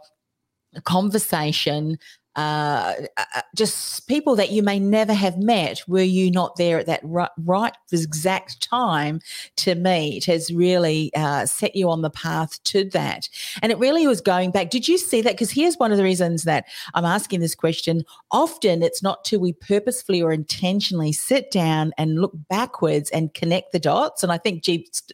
a 0.75 0.81
conversation 0.81 1.97
uh, 2.35 2.93
uh, 3.17 3.41
just 3.55 4.07
people 4.07 4.35
that 4.35 4.51
you 4.51 4.61
may 4.61 4.79
never 4.79 5.13
have 5.13 5.37
met 5.37 5.81
were 5.87 6.01
you 6.01 6.29
not 6.29 6.55
there 6.57 6.79
at 6.79 6.85
that 6.85 7.01
right, 7.03 7.31
right 7.39 7.73
exact 7.91 8.61
time 8.61 9.19
to 9.55 9.75
meet 9.75 10.25
has 10.25 10.53
really 10.53 11.11
uh, 11.15 11.45
set 11.45 11.75
you 11.75 11.89
on 11.89 12.01
the 12.01 12.09
path 12.09 12.63
to 12.63 12.85
that. 12.91 13.27
And 13.61 13.71
it 13.71 13.79
really 13.79 14.05
was 14.05 14.21
going 14.21 14.51
back. 14.51 14.69
Did 14.69 14.87
you 14.87 14.97
see 14.97 15.21
that? 15.21 15.33
Because 15.33 15.51
here's 15.51 15.77
one 15.77 15.91
of 15.91 15.97
the 15.97 16.03
reasons 16.03 16.43
that 16.43 16.65
i'm 16.93 17.05
asking 17.05 17.39
this 17.39 17.55
question. 17.55 18.05
Often 18.31 18.83
it's 18.83 19.01
not 19.01 19.25
till 19.25 19.39
we 19.39 19.53
purposefully 19.53 20.21
or 20.21 20.31
intentionally 20.31 21.11
sit 21.11 21.51
down 21.51 21.93
and 21.97 22.21
look 22.21 22.33
backwards 22.47 23.09
and 23.09 23.33
connect 23.33 23.71
the 23.71 23.79
dots. 23.79 24.23
And 24.23 24.31
i 24.31 24.37
think 24.37 24.63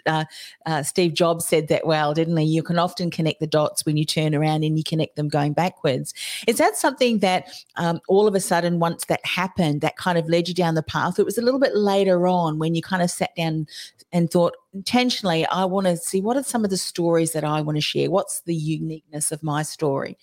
uh, 0.05 0.25
uh, 0.65 0.83
steve 0.83 1.13
jobs 1.13 1.45
said 1.45 1.67
that 1.69 1.85
well 1.85 2.13
didn't 2.13 2.37
he? 2.37 2.45
You 2.45 2.63
can 2.63 2.77
often 2.77 3.09
connect 3.09 3.39
the 3.39 3.47
dots 3.47 3.85
when 3.85 3.97
you 3.97 4.05
turn 4.05 4.35
around 4.35 4.63
and 4.63 4.77
you 4.77 4.83
connect 4.83 5.15
them 5.15 5.27
going 5.27 5.53
backwards. 5.53 6.13
Is 6.47 6.57
that 6.57 6.75
something 6.75 7.04
that 7.13 7.49
um, 7.77 7.99
all 8.07 8.27
of 8.27 8.35
a 8.35 8.39
sudden, 8.39 8.79
once 8.79 9.05
that 9.05 9.25
happened, 9.25 9.81
that 9.81 9.97
kind 9.97 10.17
of 10.17 10.27
led 10.27 10.47
you 10.47 10.53
down 10.53 10.75
the 10.75 10.83
path? 10.83 11.19
It 11.19 11.25
was 11.25 11.37
a 11.37 11.41
little 11.41 11.59
bit 11.59 11.75
later 11.75 12.27
on 12.27 12.59
when 12.59 12.75
you 12.75 12.81
kind 12.81 13.01
of 13.01 13.09
sat 13.09 13.35
down 13.35 13.67
and 14.11 14.29
thought 14.29 14.55
intentionally, 14.73 15.45
I 15.47 15.65
want 15.65 15.87
to 15.87 15.97
see 15.97 16.21
what 16.21 16.37
are 16.37 16.43
some 16.43 16.63
of 16.63 16.69
the 16.69 16.77
stories 16.77 17.33
that 17.33 17.43
I 17.43 17.61
want 17.61 17.77
to 17.77 17.81
share? 17.81 18.09
What's 18.09 18.41
the 18.41 18.55
uniqueness 18.55 19.31
of 19.31 19.43
my 19.43 19.63
story? 19.63 20.17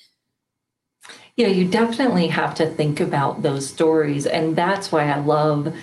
Yeah, 1.37 1.49
you 1.49 1.67
definitely 1.69 2.29
have 2.29 2.55
to 2.57 2.67
think 2.67 3.01
about 3.01 3.43
those 3.43 3.69
stories. 3.69 4.27
And 4.27 4.57
that's 4.57 4.93
why 4.93 5.11
I 5.11 5.19
love 5.19 5.75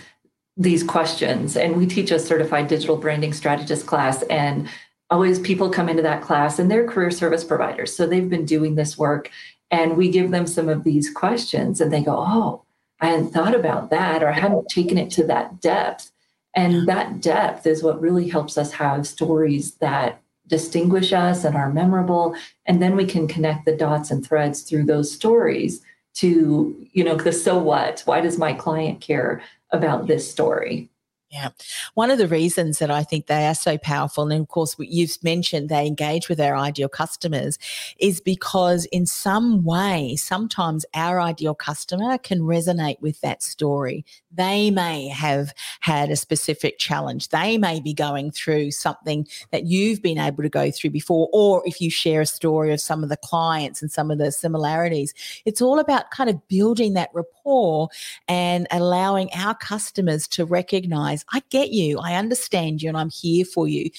these 0.56 0.84
questions. 0.84 1.56
And 1.56 1.76
we 1.76 1.86
teach 1.86 2.12
a 2.12 2.20
certified 2.20 2.68
digital 2.68 2.98
branding 2.98 3.34
strategist 3.34 3.86
class. 3.86 4.24
And 4.24 4.70
always 5.10 5.40
people 5.40 5.70
come 5.70 5.90
into 5.90 6.04
that 6.04 6.22
class 6.22 6.60
and 6.60 6.70
they're 6.70 6.88
career 6.88 7.12
service 7.12 7.44
providers. 7.44 7.96
So 7.96 8.06
they've 8.06 8.30
been 8.30 8.46
doing 8.46 8.76
this 8.76 8.98
work 8.98 9.32
and 9.72 9.98
we 9.98 10.10
give 10.10 10.32
them 10.32 10.48
some 10.48 10.70
of 10.70 10.84
these 10.84 11.10
questions 11.10 11.80
and 11.80 11.92
they 11.92 12.02
go, 12.02 12.16
Oh, 12.18 12.64
I 13.02 13.08
hadn't 13.08 13.32
thought 13.32 13.56
about 13.56 13.90
that 13.92 14.24
or 14.24 14.30
I 14.30 14.40
hadn't 14.40 14.68
taken 14.70 14.98
it 14.98 15.10
to 15.12 15.24
that 15.28 15.62
depth. 15.62 16.12
And 16.56 16.88
that 16.88 17.22
depth 17.22 17.66
is 17.68 17.84
what 17.84 18.02
really 18.02 18.28
helps 18.28 18.58
us 18.58 18.74
have 18.74 19.08
stories 19.08 19.76
that 19.76 20.22
distinguish 20.48 21.14
us 21.14 21.44
and 21.44 21.56
are 21.56 21.72
memorable. 21.72 22.36
And 22.66 22.82
then 22.82 22.96
we 22.96 23.06
can 23.06 23.28
connect 23.28 23.66
the 23.66 23.78
dots 23.78 24.12
and 24.12 24.26
threads 24.26 24.64
through 24.64 24.86
those 24.86 25.12
stories 25.12 25.82
to, 26.16 26.76
you 26.92 27.04
know, 27.04 27.16
the 27.16 27.32
so 27.32 27.58
what? 27.58 28.02
Why 28.06 28.20
does 28.20 28.38
my 28.38 28.54
client 28.54 29.00
care 29.00 29.42
about 29.72 30.08
this 30.08 30.30
story? 30.30 30.89
Yeah. 31.32 31.50
One 31.94 32.10
of 32.10 32.18
the 32.18 32.28
reasons 32.28 32.80
that 32.80 32.90
I 32.90 33.04
think 33.04 33.28
they 33.28 33.46
are 33.46 33.54
so 33.54 33.78
powerful, 33.78 34.24
and 34.24 34.42
of 34.42 34.48
course, 34.48 34.76
you've 34.80 35.24
mentioned 35.24 35.70
they 35.70 35.86
engage 35.86 36.28
with 36.28 36.40
our 36.40 36.56
ideal 36.56 36.90
customers, 36.90 37.60
is 38.00 38.20
because 38.20 38.86
in 38.86 39.06
some 39.06 39.64
way, 39.64 40.16
sometimes 40.16 40.88
our 40.96 41.22
ideal 41.22 41.54
customer 41.54 42.18
can 42.18 42.40
resonate 42.40 43.00
with 43.00 43.22
that 43.22 43.44
story. 43.44 44.04
They 44.32 44.72
may 44.72 45.08
have 45.08 45.54
had 45.82 46.10
a 46.10 46.16
specific 46.16 46.80
challenge. 46.80 47.30
They 47.30 47.60
may 47.60 47.80
be 47.80 47.94
going 47.94 48.32
through 48.32 48.72
something 48.72 49.28
that 49.52 49.66
you've 49.66 50.02
been 50.02 50.18
able 50.18 50.42
to 50.42 50.50
go 50.50 50.72
through 50.72 50.92
before. 50.92 51.30
Or 51.32 51.62
if 51.66 51.80
you 51.80 51.92
share 51.92 52.22
a 52.22 52.26
story 52.26 52.74
of 52.74 52.82
some 52.82 53.04
of 53.04 53.10
the 53.10 53.18
clients 53.18 53.84
and 53.84 53.92
some 53.92 54.10
of 54.10 54.18
the 54.18 54.32
similarities, 54.32 55.14
it's 55.46 55.62
all 55.62 55.78
about 55.78 56.10
kind 56.10 56.30
of 56.30 56.48
building 56.48 56.94
that 56.94 57.10
rapport 57.14 57.90
and 58.28 58.66
allowing 58.72 59.30
our 59.36 59.54
customers 59.54 60.28
to 60.30 60.44
recognize 60.44 61.19
I 61.32 61.44
get 61.50 61.72
you, 61.72 62.00
I 62.00 62.16
understand 62.16 62.82
you, 62.82 62.90
and 62.90 62.98
I'm 62.98 63.10
here 63.10 63.46
for 63.46 63.68
you. 63.68 63.90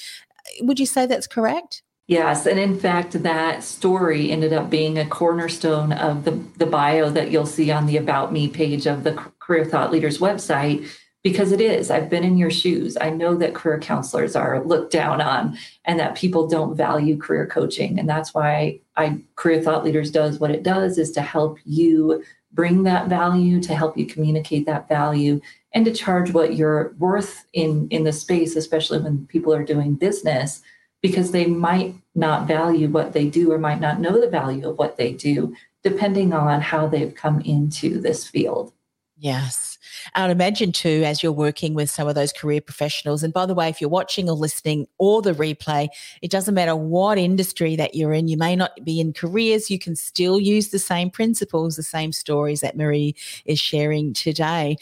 Would 0.60 0.80
you 0.80 0.86
say 0.86 1.06
that's 1.06 1.26
correct? 1.26 1.82
Yes. 2.06 2.44
And 2.44 2.58
in 2.58 2.76
fact, 2.76 3.22
that 3.22 3.62
story 3.62 4.32
ended 4.32 4.52
up 4.52 4.68
being 4.68 4.98
a 4.98 5.06
cornerstone 5.06 5.92
of 5.92 6.24
the, 6.24 6.32
the 6.56 6.66
bio 6.66 7.08
that 7.10 7.30
you'll 7.30 7.46
see 7.46 7.70
on 7.70 7.86
the 7.86 7.96
About 7.96 8.32
Me 8.32 8.48
page 8.48 8.86
of 8.86 9.04
the 9.04 9.12
Career 9.38 9.64
Thought 9.64 9.92
Leaders 9.92 10.18
website, 10.18 10.88
because 11.22 11.52
it 11.52 11.60
is. 11.60 11.88
I've 11.88 12.10
been 12.10 12.24
in 12.24 12.36
your 12.36 12.50
shoes. 12.50 12.96
I 13.00 13.10
know 13.10 13.36
that 13.36 13.54
career 13.54 13.78
counselors 13.78 14.34
are 14.34 14.64
looked 14.64 14.90
down 14.90 15.20
on 15.20 15.56
and 15.84 16.00
that 16.00 16.16
people 16.16 16.48
don't 16.48 16.76
value 16.76 17.16
career 17.16 17.46
coaching. 17.46 17.98
And 17.98 18.08
that's 18.08 18.34
why 18.34 18.80
I 18.96 19.22
Career 19.36 19.62
Thought 19.62 19.84
Leaders 19.84 20.10
does 20.10 20.40
what 20.40 20.50
it 20.50 20.64
does 20.64 20.98
is 20.98 21.12
to 21.12 21.22
help 21.22 21.58
you 21.64 22.24
bring 22.52 22.83
that 22.83 23.09
value, 23.09 23.61
to 23.62 23.75
help 23.75 23.97
you 23.97 24.07
communicate 24.07 24.66
that 24.66 24.88
value, 24.88 25.40
and 25.73 25.85
to 25.85 25.92
charge 25.92 26.33
what 26.33 26.57
you're 26.57 26.95
worth 26.99 27.47
in 27.52 27.88
in 27.88 28.04
the 28.04 28.12
space 28.12 28.57
especially 28.57 28.99
when 28.99 29.26
people 29.26 29.54
are 29.54 29.64
doing 29.64 29.95
business 29.95 30.62
because 31.02 31.30
they 31.30 31.47
might 31.47 31.95
not 32.14 32.47
value 32.47 32.88
what 32.88 33.12
they 33.12 33.28
do 33.28 33.52
or 33.52 33.59
might 33.59 33.80
not 33.80 34.00
know 34.00 34.21
the 34.21 34.28
value 34.28 34.69
of 34.69 34.78
what 34.78 34.97
they 34.97 35.12
do 35.12 35.54
depending 35.83 36.33
on 36.33 36.61
how 36.61 36.87
they've 36.87 37.14
come 37.14 37.40
into 37.42 38.00
this 38.00 38.26
field 38.26 38.73
yes 39.20 39.78
i'd 40.14 40.30
imagine 40.30 40.72
too 40.72 41.02
as 41.04 41.22
you're 41.22 41.30
working 41.30 41.74
with 41.74 41.90
some 41.90 42.08
of 42.08 42.14
those 42.14 42.32
career 42.32 42.60
professionals 42.60 43.22
and 43.22 43.34
by 43.34 43.44
the 43.44 43.54
way 43.54 43.68
if 43.68 43.80
you're 43.80 43.90
watching 43.90 44.28
or 44.30 44.34
listening 44.34 44.86
or 44.98 45.20
the 45.20 45.32
replay 45.34 45.88
it 46.22 46.30
doesn't 46.30 46.54
matter 46.54 46.74
what 46.74 47.18
industry 47.18 47.76
that 47.76 47.94
you're 47.94 48.14
in 48.14 48.28
you 48.28 48.38
may 48.38 48.56
not 48.56 48.72
be 48.82 48.98
in 48.98 49.12
careers 49.12 49.70
you 49.70 49.78
can 49.78 49.94
still 49.94 50.40
use 50.40 50.70
the 50.70 50.78
same 50.78 51.10
principles 51.10 51.76
the 51.76 51.82
same 51.82 52.12
stories 52.12 52.62
that 52.62 52.76
marie 52.76 53.14
is 53.44 53.60
sharing 53.60 54.14
today 54.14 54.74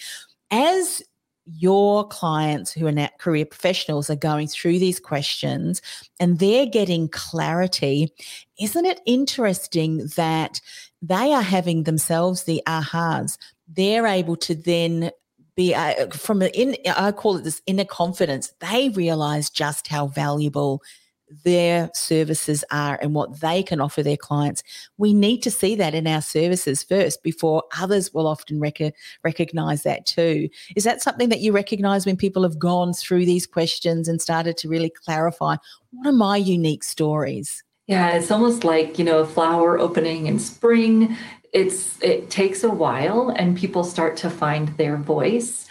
as 0.52 1.02
your 1.56 2.06
clients 2.06 2.72
who 2.72 2.86
are 2.86 2.92
now 2.92 3.08
career 3.18 3.46
professionals 3.46 4.10
are 4.10 4.16
going 4.16 4.46
through 4.46 4.78
these 4.78 5.00
questions 5.00 5.80
and 6.20 6.38
they're 6.38 6.66
getting 6.66 7.08
clarity, 7.08 8.12
isn't 8.60 8.84
it 8.84 9.00
interesting 9.06 10.06
that 10.16 10.60
they 11.00 11.32
are 11.32 11.42
having 11.42 11.84
themselves 11.84 12.44
the 12.44 12.62
ahas? 12.66 13.38
They're 13.68 14.06
able 14.06 14.36
to 14.36 14.54
then 14.54 15.10
be 15.56 15.74
uh, 15.74 16.08
from 16.10 16.42
an 16.42 16.50
in, 16.54 16.76
I 16.86 17.12
call 17.12 17.36
it 17.36 17.44
this 17.44 17.62
inner 17.66 17.84
confidence. 17.84 18.52
They 18.60 18.90
realize 18.90 19.50
just 19.50 19.88
how 19.88 20.06
valuable 20.06 20.82
their 21.44 21.90
services 21.94 22.64
are 22.70 22.98
and 23.02 23.14
what 23.14 23.40
they 23.40 23.62
can 23.62 23.80
offer 23.80 24.02
their 24.02 24.16
clients. 24.16 24.62
We 24.96 25.12
need 25.12 25.42
to 25.42 25.50
see 25.50 25.74
that 25.76 25.94
in 25.94 26.06
our 26.06 26.22
services 26.22 26.82
first 26.82 27.22
before 27.22 27.64
others 27.78 28.12
will 28.14 28.26
often 28.26 28.60
rec- 28.60 28.94
recognize 29.24 29.82
that 29.82 30.06
too. 30.06 30.48
Is 30.76 30.84
that 30.84 31.02
something 31.02 31.28
that 31.28 31.40
you 31.40 31.52
recognize 31.52 32.06
when 32.06 32.16
people 32.16 32.42
have 32.42 32.58
gone 32.58 32.92
through 32.92 33.26
these 33.26 33.46
questions 33.46 34.08
and 34.08 34.22
started 34.22 34.56
to 34.58 34.68
really 34.68 34.90
clarify 34.90 35.56
what 35.90 36.06
are 36.06 36.12
my 36.12 36.36
unique 36.36 36.84
stories? 36.84 37.62
Yeah, 37.86 38.10
it's 38.10 38.30
almost 38.30 38.64
like, 38.64 38.98
you 38.98 39.04
know, 39.04 39.18
a 39.18 39.26
flower 39.26 39.78
opening 39.78 40.26
in 40.26 40.38
spring. 40.38 41.16
It's 41.52 42.00
it 42.02 42.30
takes 42.30 42.62
a 42.62 42.70
while 42.70 43.30
and 43.30 43.56
people 43.56 43.84
start 43.84 44.16
to 44.18 44.30
find 44.30 44.68
their 44.76 44.96
voice 44.96 45.66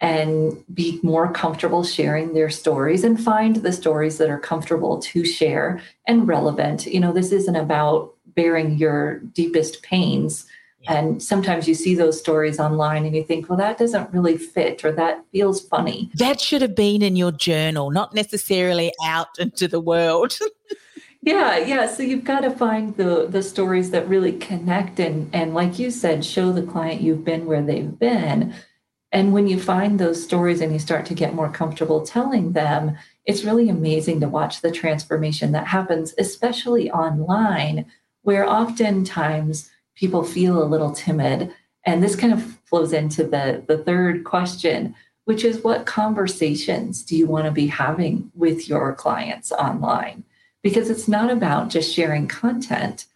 and 0.00 0.64
be 0.72 0.98
more 1.02 1.30
comfortable 1.30 1.84
sharing 1.84 2.32
their 2.32 2.48
stories 2.48 3.04
and 3.04 3.22
find 3.22 3.56
the 3.56 3.72
stories 3.72 4.16
that 4.18 4.30
are 4.30 4.38
comfortable 4.38 4.98
to 4.98 5.24
share 5.24 5.80
and 6.06 6.26
relevant. 6.26 6.86
You 6.86 7.00
know, 7.00 7.12
this 7.12 7.32
isn't 7.32 7.56
about 7.56 8.14
bearing 8.34 8.78
your 8.78 9.18
deepest 9.18 9.82
pains. 9.82 10.46
And 10.88 11.22
sometimes 11.22 11.68
you 11.68 11.74
see 11.74 11.94
those 11.94 12.18
stories 12.18 12.58
online 12.58 13.04
and 13.04 13.14
you 13.14 13.22
think, 13.22 13.48
well, 13.48 13.58
that 13.58 13.76
doesn't 13.76 14.10
really 14.12 14.38
fit 14.38 14.82
or 14.82 14.92
that 14.92 15.22
feels 15.30 15.60
funny. 15.60 16.10
That 16.14 16.40
should 16.40 16.62
have 16.62 16.74
been 16.74 17.02
in 17.02 17.16
your 17.16 17.32
journal, 17.32 17.90
not 17.90 18.14
necessarily 18.14 18.90
out 19.04 19.28
into 19.38 19.68
the 19.68 19.80
world. 19.80 20.38
yeah 21.22 21.58
yeah 21.58 21.86
so 21.86 22.02
you've 22.02 22.24
got 22.24 22.40
to 22.40 22.50
find 22.50 22.96
the 22.96 23.26
the 23.28 23.42
stories 23.42 23.90
that 23.90 24.08
really 24.08 24.32
connect 24.32 24.98
and 24.98 25.28
and 25.34 25.54
like 25.54 25.78
you 25.78 25.90
said 25.90 26.24
show 26.24 26.52
the 26.52 26.62
client 26.62 27.00
you've 27.00 27.24
been 27.24 27.46
where 27.46 27.62
they've 27.62 27.98
been 27.98 28.54
and 29.12 29.32
when 29.32 29.48
you 29.48 29.60
find 29.60 29.98
those 29.98 30.22
stories 30.22 30.60
and 30.60 30.72
you 30.72 30.78
start 30.78 31.04
to 31.06 31.14
get 31.14 31.34
more 31.34 31.50
comfortable 31.50 32.06
telling 32.06 32.52
them, 32.52 32.96
it's 33.24 33.44
really 33.44 33.68
amazing 33.68 34.20
to 34.20 34.28
watch 34.28 34.60
the 34.60 34.70
transformation 34.70 35.52
that 35.52 35.66
happens, 35.66 36.14
especially 36.18 36.90
online, 36.92 37.86
where 38.22 38.48
oftentimes 38.48 39.70
people 39.96 40.22
feel 40.22 40.62
a 40.62 40.64
little 40.64 40.92
timid. 40.92 41.52
And 41.84 42.02
this 42.02 42.14
kind 42.14 42.32
of 42.32 42.58
flows 42.64 42.92
into 42.92 43.24
the, 43.24 43.64
the 43.66 43.78
third 43.78 44.22
question, 44.22 44.94
which 45.24 45.44
is 45.44 45.64
what 45.64 45.86
conversations 45.86 47.02
do 47.02 47.16
you 47.16 47.26
want 47.26 47.46
to 47.46 47.50
be 47.50 47.66
having 47.66 48.30
with 48.34 48.68
your 48.68 48.94
clients 48.94 49.50
online? 49.50 50.22
Because 50.62 50.90
it's 50.90 51.08
not 51.08 51.30
about 51.30 51.70
just 51.70 51.94
sharing 51.94 52.28
content, 52.28 53.06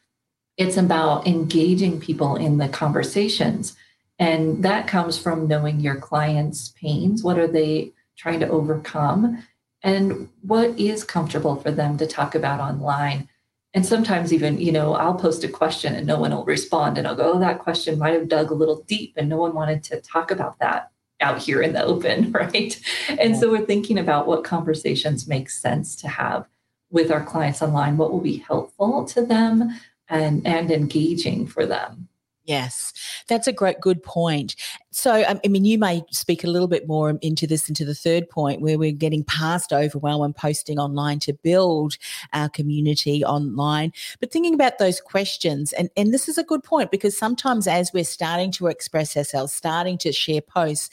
it's 0.57 0.77
about 0.77 1.27
engaging 1.27 2.01
people 2.01 2.37
in 2.37 2.59
the 2.59 2.69
conversations 2.69 3.77
and 4.19 4.63
that 4.63 4.87
comes 4.87 5.19
from 5.19 5.49
knowing 5.49 5.81
your 5.81 5.97
client's 5.97 6.69
pains. 6.71 7.23
What 7.23 7.39
are 7.39 7.49
they 7.49 7.93
trying 8.17 8.41
to 8.41 8.49
overcome? 8.49 9.45
And 9.83 10.29
what 10.43 10.79
is 10.79 11.05
comfortable 11.05 11.57
for 11.57 11.71
them 11.71 11.99
to 11.99 12.07
talk 12.07 12.35
about 12.35 12.61
online? 12.61 13.29
And 13.75 13.85
sometimes, 13.85 14.33
even, 14.33 14.61
you 14.61 14.71
know, 14.71 14.95
I'll 14.95 15.17
post 15.17 15.43
a 15.43 15.49
question 15.49 15.95
and 15.97 16.07
no 16.07 16.19
one 16.19 16.31
will 16.31 16.45
respond. 16.45 16.97
And 16.97 17.09
I'll 17.09 17.17
go, 17.17 17.33
oh, 17.33 17.41
that 17.41 17.59
question 17.59 17.99
might 17.99 18.15
have 18.15 18.29
dug 18.29 18.51
a 18.51 18.55
little 18.55 18.83
deep 18.87 19.15
and 19.17 19.29
no 19.29 19.37
one 19.37 19.53
wanted 19.53 19.83
to 19.85 20.01
talk 20.01 20.31
about 20.31 20.61
that 20.61 20.93
out 21.21 21.39
here 21.39 21.61
in 21.61 21.73
the 21.73 21.83
open, 21.83 22.31
right? 22.33 22.81
And 23.09 23.37
so 23.37 23.51
we're 23.51 23.67
thinking 23.67 23.99
about 23.99 24.29
what 24.29 24.45
conversations 24.45 25.27
make 25.27 25.51
sense 25.51 25.97
to 25.97 26.09
have 26.09 26.47
with 26.95 27.11
our 27.11 27.25
clients 27.25 27.61
online, 27.61 27.99
what 27.99 28.13
will 28.13 28.21
be 28.21 28.39
helpful 28.39 29.05
to 29.05 29.27
them 29.27 29.69
and, 30.09 30.47
and 30.47 30.71
engaging 30.71 31.47
for 31.47 31.67
them. 31.67 32.09
Yes, 32.47 32.93
that's 33.27 33.47
a 33.47 33.53
great, 33.55 33.81
good 33.81 34.03
point. 34.03 34.55
So, 34.91 35.25
um, 35.27 35.41
I 35.45 35.49
mean, 35.49 35.65
you 35.65 35.79
may 35.79 36.05
speak 36.11 36.45
a 36.45 36.47
little 36.47 36.69
bit 36.69 36.87
more 36.87 37.19
into 37.23 37.47
this, 37.47 37.71
into 37.71 37.87
the 37.87 37.95
third 37.95 38.29
point, 38.29 38.61
where 38.61 38.79
we're 38.79 38.93
getting 38.93 39.25
past 39.25 39.73
overwhelm 39.73 40.23
and 40.23 40.37
posting 40.37 40.79
online 40.79 41.21
to 41.21 41.33
build 41.33 41.97
our 42.35 42.51
community 42.51 43.25
online. 43.25 43.93
But 44.21 44.31
thinking 44.31 44.53
about 44.53 44.79
those 44.79 45.01
questions, 45.01 45.73
and, 45.73 45.89
and 45.97 46.13
this 46.13 46.29
is 46.29 46.37
a 46.37 46.45
good 46.45 46.63
point 46.63 46.91
because 46.91 47.17
sometimes 47.17 47.67
as 47.67 47.95
we're 47.95 48.05
starting 48.05 48.53
to 48.53 48.67
express 48.67 49.17
ourselves, 49.17 49.55
starting 49.55 49.97
to 49.99 50.13
share 50.13 50.43
posts, 50.43 50.91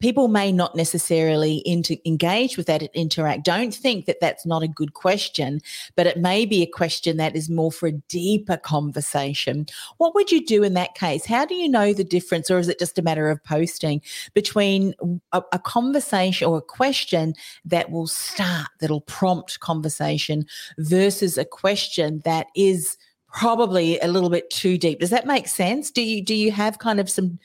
people 0.00 0.28
may 0.28 0.52
not 0.52 0.74
necessarily 0.74 1.62
inter- 1.64 1.96
engage 2.04 2.56
with 2.56 2.66
that 2.66 2.82
and 2.82 2.90
interact. 2.94 3.44
Don't 3.44 3.74
think 3.74 4.06
that 4.06 4.20
that's 4.20 4.46
not 4.46 4.62
a 4.62 4.68
good 4.68 4.94
question, 4.94 5.60
but 5.96 6.06
it 6.06 6.18
may 6.18 6.46
be 6.46 6.62
a 6.62 6.66
question 6.66 7.16
that 7.16 7.34
is 7.34 7.50
more 7.50 7.72
for 7.72 7.88
a 7.88 7.92
deeper 7.92 8.56
conversation. 8.56 9.66
What 9.96 10.14
would 10.14 10.30
you 10.30 10.44
do 10.44 10.62
in 10.62 10.74
that 10.74 10.94
case? 10.94 11.24
How 11.24 11.44
do 11.44 11.54
you 11.54 11.68
know 11.68 11.92
the 11.92 12.04
difference, 12.04 12.50
or 12.50 12.58
is 12.58 12.68
it 12.68 12.78
just 12.78 12.98
a 12.98 13.02
matter 13.02 13.28
of 13.30 13.42
posting 13.44 14.00
between 14.34 14.94
a, 15.32 15.42
a 15.52 15.58
conversation 15.58 16.48
or 16.48 16.58
a 16.58 16.62
question 16.62 17.34
that 17.64 17.90
will 17.90 18.06
start, 18.06 18.68
that'll 18.80 19.00
prompt 19.02 19.60
conversation 19.60 20.46
versus 20.78 21.36
a 21.36 21.44
question 21.44 22.20
that 22.24 22.46
is 22.54 22.96
probably 23.32 23.98
a 24.00 24.08
little 24.08 24.30
bit 24.30 24.48
too 24.50 24.78
deep. 24.78 25.00
Does 25.00 25.10
that 25.10 25.26
make 25.26 25.48
sense? 25.48 25.90
Do 25.90 26.02
you 26.02 26.24
do 26.24 26.34
you 26.34 26.50
have 26.50 26.78
kind 26.78 26.98
of 26.98 27.10
some 27.10 27.38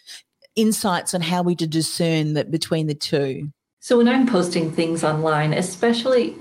insights 0.56 1.14
on 1.14 1.22
how 1.22 1.44
we 1.44 1.56
to 1.56 1.68
discern 1.68 2.34
that 2.34 2.52
between 2.52 2.88
the 2.88 2.96
two? 2.96 3.52
So 3.80 3.98
when 3.98 4.08
I'm 4.08 4.28
posting 4.28 4.72
things 4.72 5.04
online, 5.04 5.54
especially 5.54 6.36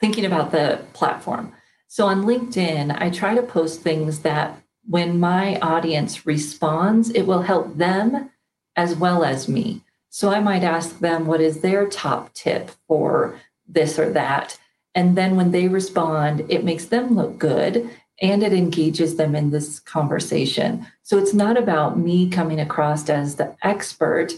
thinking 0.00 0.24
about 0.24 0.52
the 0.52 0.80
platform. 0.92 1.52
So 1.88 2.06
on 2.06 2.24
LinkedIn, 2.24 2.96
I 3.00 3.10
try 3.10 3.34
to 3.34 3.42
post 3.42 3.80
things 3.80 4.20
that 4.20 4.60
when 4.86 5.20
my 5.20 5.58
audience 5.60 6.26
responds, 6.26 7.10
it 7.10 7.22
will 7.22 7.42
help 7.42 7.76
them 7.76 8.30
as 8.76 8.94
well 8.94 9.24
as 9.24 9.48
me. 9.48 9.82
So 10.08 10.30
I 10.30 10.40
might 10.40 10.62
ask 10.62 10.98
them 11.00 11.26
what 11.26 11.40
is 11.40 11.60
their 11.60 11.86
top 11.86 12.32
tip 12.32 12.70
for 12.86 13.38
this 13.66 13.98
or 13.98 14.10
that. 14.12 14.58
And 14.94 15.16
then 15.16 15.36
when 15.36 15.50
they 15.50 15.68
respond, 15.68 16.46
it 16.48 16.64
makes 16.64 16.86
them 16.86 17.14
look 17.14 17.38
good 17.38 17.90
and 18.20 18.42
it 18.42 18.52
engages 18.52 19.16
them 19.16 19.34
in 19.34 19.50
this 19.50 19.78
conversation. 19.80 20.86
So 21.02 21.18
it's 21.18 21.34
not 21.34 21.56
about 21.56 21.98
me 21.98 22.28
coming 22.28 22.60
across 22.60 23.08
as 23.08 23.36
the 23.36 23.56
expert. 23.62 24.32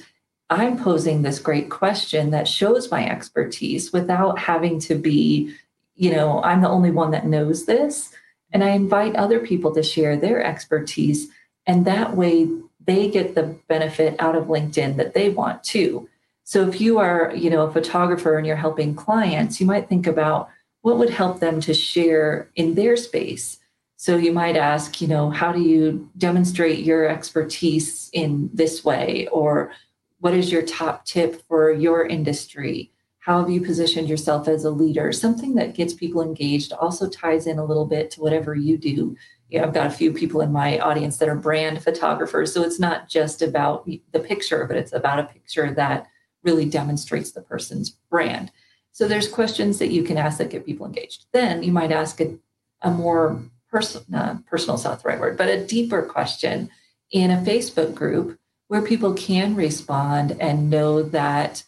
I'm 0.50 0.78
posing 0.78 1.22
this 1.22 1.38
great 1.38 1.70
question 1.70 2.30
that 2.30 2.48
shows 2.48 2.90
my 2.90 3.08
expertise 3.08 3.92
without 3.92 4.38
having 4.38 4.80
to 4.80 4.94
be, 4.96 5.54
you 5.94 6.12
know, 6.12 6.42
I'm 6.42 6.60
the 6.60 6.68
only 6.68 6.90
one 6.90 7.12
that 7.12 7.26
knows 7.26 7.66
this. 7.66 8.12
And 8.52 8.64
I 8.64 8.70
invite 8.70 9.14
other 9.16 9.40
people 9.40 9.72
to 9.74 9.82
share 9.82 10.16
their 10.16 10.44
expertise. 10.44 11.28
And 11.66 11.84
that 11.84 12.16
way 12.16 12.48
they 12.84 13.08
get 13.08 13.34
the 13.34 13.56
benefit 13.68 14.16
out 14.18 14.34
of 14.34 14.46
LinkedIn 14.46 14.96
that 14.96 15.14
they 15.14 15.28
want 15.30 15.62
too. 15.62 16.08
So 16.44 16.68
if 16.68 16.80
you 16.80 16.98
are, 16.98 17.32
you 17.34 17.48
know, 17.48 17.62
a 17.62 17.72
photographer 17.72 18.36
and 18.36 18.46
you're 18.46 18.56
helping 18.56 18.94
clients, 18.94 19.60
you 19.60 19.66
might 19.66 19.88
think 19.88 20.06
about 20.06 20.50
what 20.82 20.98
would 20.98 21.10
help 21.10 21.38
them 21.38 21.60
to 21.60 21.72
share 21.72 22.48
in 22.56 22.74
their 22.74 22.96
space 22.96 23.58
so 24.00 24.16
you 24.16 24.32
might 24.32 24.56
ask, 24.56 25.02
you 25.02 25.08
know, 25.08 25.28
how 25.28 25.52
do 25.52 25.60
you 25.60 26.08
demonstrate 26.16 26.78
your 26.78 27.06
expertise 27.06 28.08
in 28.14 28.48
this 28.50 28.82
way? 28.82 29.28
Or 29.30 29.72
what 30.20 30.32
is 30.32 30.50
your 30.50 30.62
top 30.62 31.04
tip 31.04 31.46
for 31.46 31.70
your 31.70 32.06
industry? 32.06 32.92
How 33.18 33.40
have 33.40 33.50
you 33.50 33.60
positioned 33.60 34.08
yourself 34.08 34.48
as 34.48 34.64
a 34.64 34.70
leader? 34.70 35.12
Something 35.12 35.54
that 35.56 35.74
gets 35.74 35.92
people 35.92 36.22
engaged 36.22 36.72
also 36.72 37.10
ties 37.10 37.46
in 37.46 37.58
a 37.58 37.64
little 37.66 37.84
bit 37.84 38.10
to 38.12 38.22
whatever 38.22 38.54
you 38.54 38.78
do. 38.78 39.18
You 39.50 39.58
know, 39.58 39.66
I've 39.66 39.74
got 39.74 39.88
a 39.88 39.90
few 39.90 40.14
people 40.14 40.40
in 40.40 40.50
my 40.50 40.78
audience 40.78 41.18
that 41.18 41.28
are 41.28 41.34
brand 41.34 41.84
photographers. 41.84 42.54
So 42.54 42.62
it's 42.62 42.80
not 42.80 43.06
just 43.10 43.42
about 43.42 43.84
the 43.84 44.20
picture, 44.20 44.64
but 44.64 44.78
it's 44.78 44.94
about 44.94 45.18
a 45.18 45.24
picture 45.24 45.74
that 45.74 46.06
really 46.42 46.64
demonstrates 46.64 47.32
the 47.32 47.42
person's 47.42 47.90
brand. 47.90 48.50
So 48.92 49.06
there's 49.06 49.28
questions 49.28 49.78
that 49.78 49.90
you 49.90 50.04
can 50.04 50.16
ask 50.16 50.38
that 50.38 50.48
get 50.48 50.64
people 50.64 50.86
engaged. 50.86 51.26
Then 51.34 51.62
you 51.62 51.70
might 51.70 51.92
ask 51.92 52.18
a, 52.22 52.38
a 52.80 52.90
more 52.90 53.42
personal, 53.70 54.04
not 54.08 54.46
personal 54.46 54.76
is 54.76 54.84
not 54.84 55.02
the 55.02 55.08
right 55.08 55.20
word, 55.20 55.36
but 55.36 55.48
a 55.48 55.64
deeper 55.64 56.02
question 56.02 56.70
in 57.10 57.30
a 57.30 57.42
Facebook 57.42 57.94
group 57.94 58.38
where 58.68 58.82
people 58.82 59.14
can 59.14 59.54
respond 59.54 60.36
and 60.40 60.70
know 60.70 61.02
that 61.02 61.64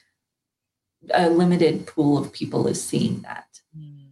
a 1.12 1.28
limited 1.28 1.87
pool 1.87 2.16
of 2.16 2.32
people 2.32 2.67
is 2.67 2.82
seeing 2.82 3.21
that. 3.23 3.60
Hmm. 3.76 4.02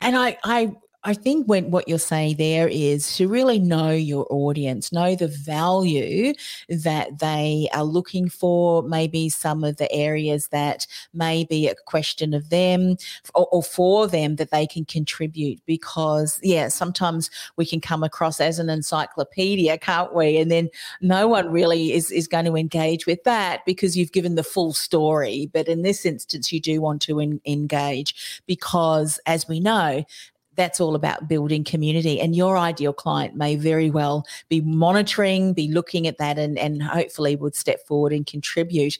And 0.00 0.16
I, 0.16 0.38
I 0.44 0.72
I 1.04 1.14
think 1.14 1.48
when 1.48 1.70
what 1.70 1.88
you're 1.88 1.98
saying 1.98 2.36
there 2.36 2.68
is 2.68 3.16
to 3.16 3.28
really 3.28 3.58
know 3.58 3.90
your 3.90 4.26
audience, 4.30 4.92
know 4.92 5.16
the 5.16 5.28
value 5.28 6.32
that 6.68 7.18
they 7.18 7.68
are 7.72 7.84
looking 7.84 8.28
for, 8.28 8.82
maybe 8.84 9.28
some 9.28 9.64
of 9.64 9.78
the 9.78 9.90
areas 9.92 10.48
that 10.48 10.86
may 11.12 11.44
be 11.44 11.66
a 11.66 11.74
question 11.86 12.32
of 12.34 12.50
them 12.50 12.96
or, 13.34 13.48
or 13.50 13.62
for 13.64 14.06
them 14.06 14.36
that 14.36 14.52
they 14.52 14.66
can 14.66 14.84
contribute. 14.84 15.60
Because, 15.66 16.38
yeah, 16.42 16.68
sometimes 16.68 17.30
we 17.56 17.66
can 17.66 17.80
come 17.80 18.04
across 18.04 18.40
as 18.40 18.60
an 18.60 18.70
encyclopedia, 18.70 19.78
can't 19.78 20.14
we? 20.14 20.38
And 20.38 20.50
then 20.50 20.70
no 21.00 21.26
one 21.26 21.50
really 21.50 21.92
is, 21.92 22.12
is 22.12 22.28
going 22.28 22.44
to 22.44 22.56
engage 22.56 23.06
with 23.06 23.24
that 23.24 23.64
because 23.66 23.96
you've 23.96 24.12
given 24.12 24.36
the 24.36 24.44
full 24.44 24.72
story. 24.72 25.50
But 25.52 25.66
in 25.66 25.82
this 25.82 26.06
instance, 26.06 26.52
you 26.52 26.60
do 26.60 26.80
want 26.80 27.02
to 27.02 27.20
engage 27.44 28.42
because, 28.46 29.18
as 29.26 29.48
we 29.48 29.58
know, 29.58 30.04
that's 30.56 30.80
all 30.80 30.94
about 30.94 31.28
building 31.28 31.64
community. 31.64 32.20
And 32.20 32.36
your 32.36 32.58
ideal 32.58 32.92
client 32.92 33.34
may 33.34 33.56
very 33.56 33.90
well 33.90 34.26
be 34.48 34.60
monitoring, 34.60 35.52
be 35.52 35.68
looking 35.68 36.06
at 36.06 36.18
that, 36.18 36.38
and, 36.38 36.58
and 36.58 36.82
hopefully 36.82 37.36
would 37.36 37.54
step 37.54 37.86
forward 37.86 38.12
and 38.12 38.26
contribute. 38.26 38.98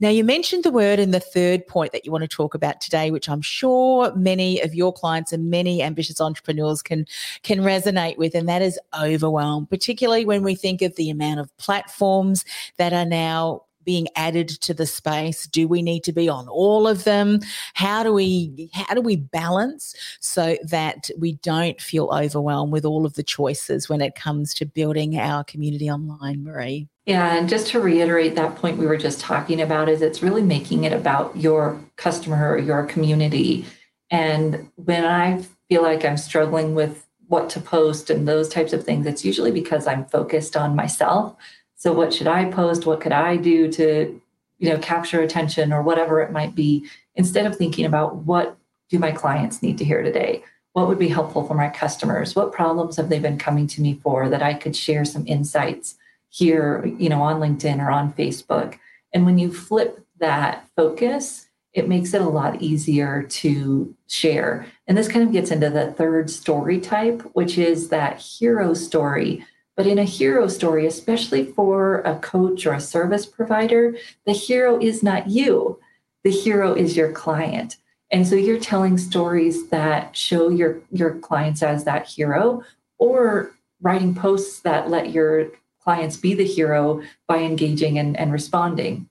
Now, 0.00 0.08
you 0.08 0.24
mentioned 0.24 0.64
the 0.64 0.70
word 0.70 0.98
in 0.98 1.10
the 1.10 1.20
third 1.20 1.66
point 1.66 1.92
that 1.92 2.04
you 2.04 2.12
want 2.12 2.22
to 2.22 2.28
talk 2.28 2.54
about 2.54 2.80
today, 2.80 3.10
which 3.10 3.28
I'm 3.28 3.42
sure 3.42 4.14
many 4.14 4.60
of 4.60 4.74
your 4.74 4.92
clients 4.92 5.32
and 5.32 5.50
many 5.50 5.82
ambitious 5.82 6.20
entrepreneurs 6.20 6.82
can, 6.82 7.06
can 7.42 7.60
resonate 7.60 8.16
with, 8.16 8.34
and 8.34 8.48
that 8.48 8.62
is 8.62 8.78
overwhelm, 8.98 9.66
particularly 9.66 10.24
when 10.24 10.42
we 10.42 10.54
think 10.54 10.82
of 10.82 10.96
the 10.96 11.10
amount 11.10 11.40
of 11.40 11.54
platforms 11.58 12.44
that 12.78 12.92
are 12.92 13.06
now 13.06 13.62
being 13.84 14.08
added 14.16 14.48
to 14.48 14.74
the 14.74 14.86
space? 14.86 15.46
Do 15.46 15.68
we 15.68 15.82
need 15.82 16.04
to 16.04 16.12
be 16.12 16.28
on 16.28 16.48
all 16.48 16.86
of 16.86 17.04
them? 17.04 17.40
How 17.74 18.02
do 18.02 18.12
we 18.12 18.70
how 18.72 18.94
do 18.94 19.00
we 19.00 19.16
balance 19.16 19.94
so 20.20 20.56
that 20.64 21.10
we 21.18 21.34
don't 21.34 21.80
feel 21.80 22.10
overwhelmed 22.12 22.72
with 22.72 22.84
all 22.84 23.06
of 23.06 23.14
the 23.14 23.22
choices 23.22 23.88
when 23.88 24.00
it 24.00 24.14
comes 24.14 24.54
to 24.54 24.66
building 24.66 25.18
our 25.18 25.44
community 25.44 25.90
online 25.90 26.44
marie? 26.44 26.88
Yeah 27.06 27.36
and 27.36 27.48
just 27.48 27.68
to 27.68 27.80
reiterate 27.80 28.34
that 28.36 28.56
point 28.56 28.78
we 28.78 28.86
were 28.86 28.96
just 28.96 29.20
talking 29.20 29.60
about 29.60 29.88
is 29.88 30.02
it's 30.02 30.22
really 30.22 30.42
making 30.42 30.84
it 30.84 30.92
about 30.92 31.36
your 31.36 31.80
customer 31.96 32.50
or 32.50 32.58
your 32.58 32.84
community. 32.84 33.66
And 34.10 34.70
when 34.76 35.04
i 35.04 35.42
feel 35.68 35.82
like 35.82 36.04
i'm 36.04 36.16
struggling 36.16 36.74
with 36.74 37.06
what 37.26 37.48
to 37.50 37.60
post 37.60 38.10
and 38.10 38.28
those 38.28 38.48
types 38.48 38.72
of 38.72 38.84
things 38.84 39.06
it's 39.06 39.24
usually 39.24 39.50
because 39.50 39.86
i'm 39.86 40.04
focused 40.06 40.56
on 40.56 40.76
myself 40.76 41.36
so 41.84 41.92
what 41.92 42.14
should 42.14 42.26
I 42.26 42.46
post? 42.46 42.86
What 42.86 43.02
could 43.02 43.12
I 43.12 43.36
do 43.36 43.70
to, 43.72 44.18
you 44.58 44.70
know, 44.70 44.78
capture 44.78 45.20
attention 45.20 45.70
or 45.70 45.82
whatever 45.82 46.22
it 46.22 46.32
might 46.32 46.54
be, 46.54 46.86
instead 47.14 47.44
of 47.44 47.56
thinking 47.56 47.84
about 47.84 48.16
what 48.16 48.56
do 48.88 48.98
my 48.98 49.12
clients 49.12 49.62
need 49.62 49.76
to 49.76 49.84
hear 49.84 50.02
today? 50.02 50.42
What 50.72 50.88
would 50.88 50.98
be 50.98 51.08
helpful 51.08 51.46
for 51.46 51.52
my 51.52 51.68
customers? 51.68 52.34
What 52.34 52.52
problems 52.52 52.96
have 52.96 53.10
they 53.10 53.18
been 53.18 53.36
coming 53.36 53.66
to 53.66 53.82
me 53.82 54.00
for 54.02 54.30
that 54.30 54.42
I 54.42 54.54
could 54.54 54.74
share 54.74 55.04
some 55.04 55.26
insights 55.26 55.98
here, 56.30 56.86
you 56.98 57.10
know, 57.10 57.20
on 57.20 57.38
LinkedIn 57.38 57.86
or 57.86 57.90
on 57.90 58.14
Facebook? 58.14 58.78
And 59.12 59.26
when 59.26 59.36
you 59.36 59.52
flip 59.52 60.06
that 60.20 60.66
focus, 60.74 61.48
it 61.74 61.86
makes 61.86 62.14
it 62.14 62.22
a 62.22 62.28
lot 62.30 62.62
easier 62.62 63.24
to 63.24 63.94
share. 64.08 64.64
And 64.86 64.96
this 64.96 65.08
kind 65.08 65.22
of 65.22 65.34
gets 65.34 65.50
into 65.50 65.68
the 65.68 65.92
third 65.92 66.30
story 66.30 66.80
type, 66.80 67.20
which 67.34 67.58
is 67.58 67.90
that 67.90 68.22
hero 68.22 68.72
story 68.72 69.44
but 69.76 69.86
in 69.86 69.98
a 69.98 70.04
hero 70.04 70.46
story, 70.46 70.86
especially 70.86 71.44
for 71.44 72.00
a 72.00 72.18
coach 72.18 72.64
or 72.66 72.74
a 72.74 72.80
service 72.80 73.26
provider, 73.26 73.96
the 74.24 74.32
hero 74.32 74.78
is 74.78 75.02
not 75.02 75.28
you. 75.28 75.80
The 76.22 76.30
hero 76.30 76.74
is 76.74 76.96
your 76.96 77.12
client. 77.12 77.76
And 78.10 78.26
so 78.26 78.36
you're 78.36 78.60
telling 78.60 78.98
stories 78.98 79.68
that 79.70 80.16
show 80.16 80.48
your, 80.48 80.80
your 80.92 81.16
clients 81.16 81.62
as 81.62 81.84
that 81.84 82.06
hero 82.06 82.62
or 82.98 83.52
writing 83.80 84.14
posts 84.14 84.60
that 84.60 84.88
let 84.88 85.10
your 85.10 85.48
clients 85.80 86.16
be 86.16 86.34
the 86.34 86.46
hero 86.46 87.02
by 87.26 87.38
engaging 87.38 87.98
and, 87.98 88.16
and 88.16 88.32
responding. 88.32 89.08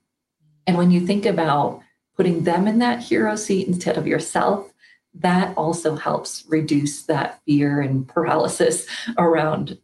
And 0.66 0.78
when 0.78 0.92
you 0.92 1.06
think 1.06 1.26
about 1.26 1.82
putting 2.16 2.44
them 2.44 2.68
in 2.68 2.80
that 2.80 3.02
hero 3.02 3.36
seat 3.36 3.68
instead 3.68 3.98
of 3.98 4.08
yourself, 4.08 4.72
that 5.14 5.56
also 5.58 5.96
helps 5.96 6.46
reduce 6.48 7.04
that 7.04 7.42
fear 7.46 7.82
and 7.82 8.08
paralysis 8.08 8.88
around 9.18 9.78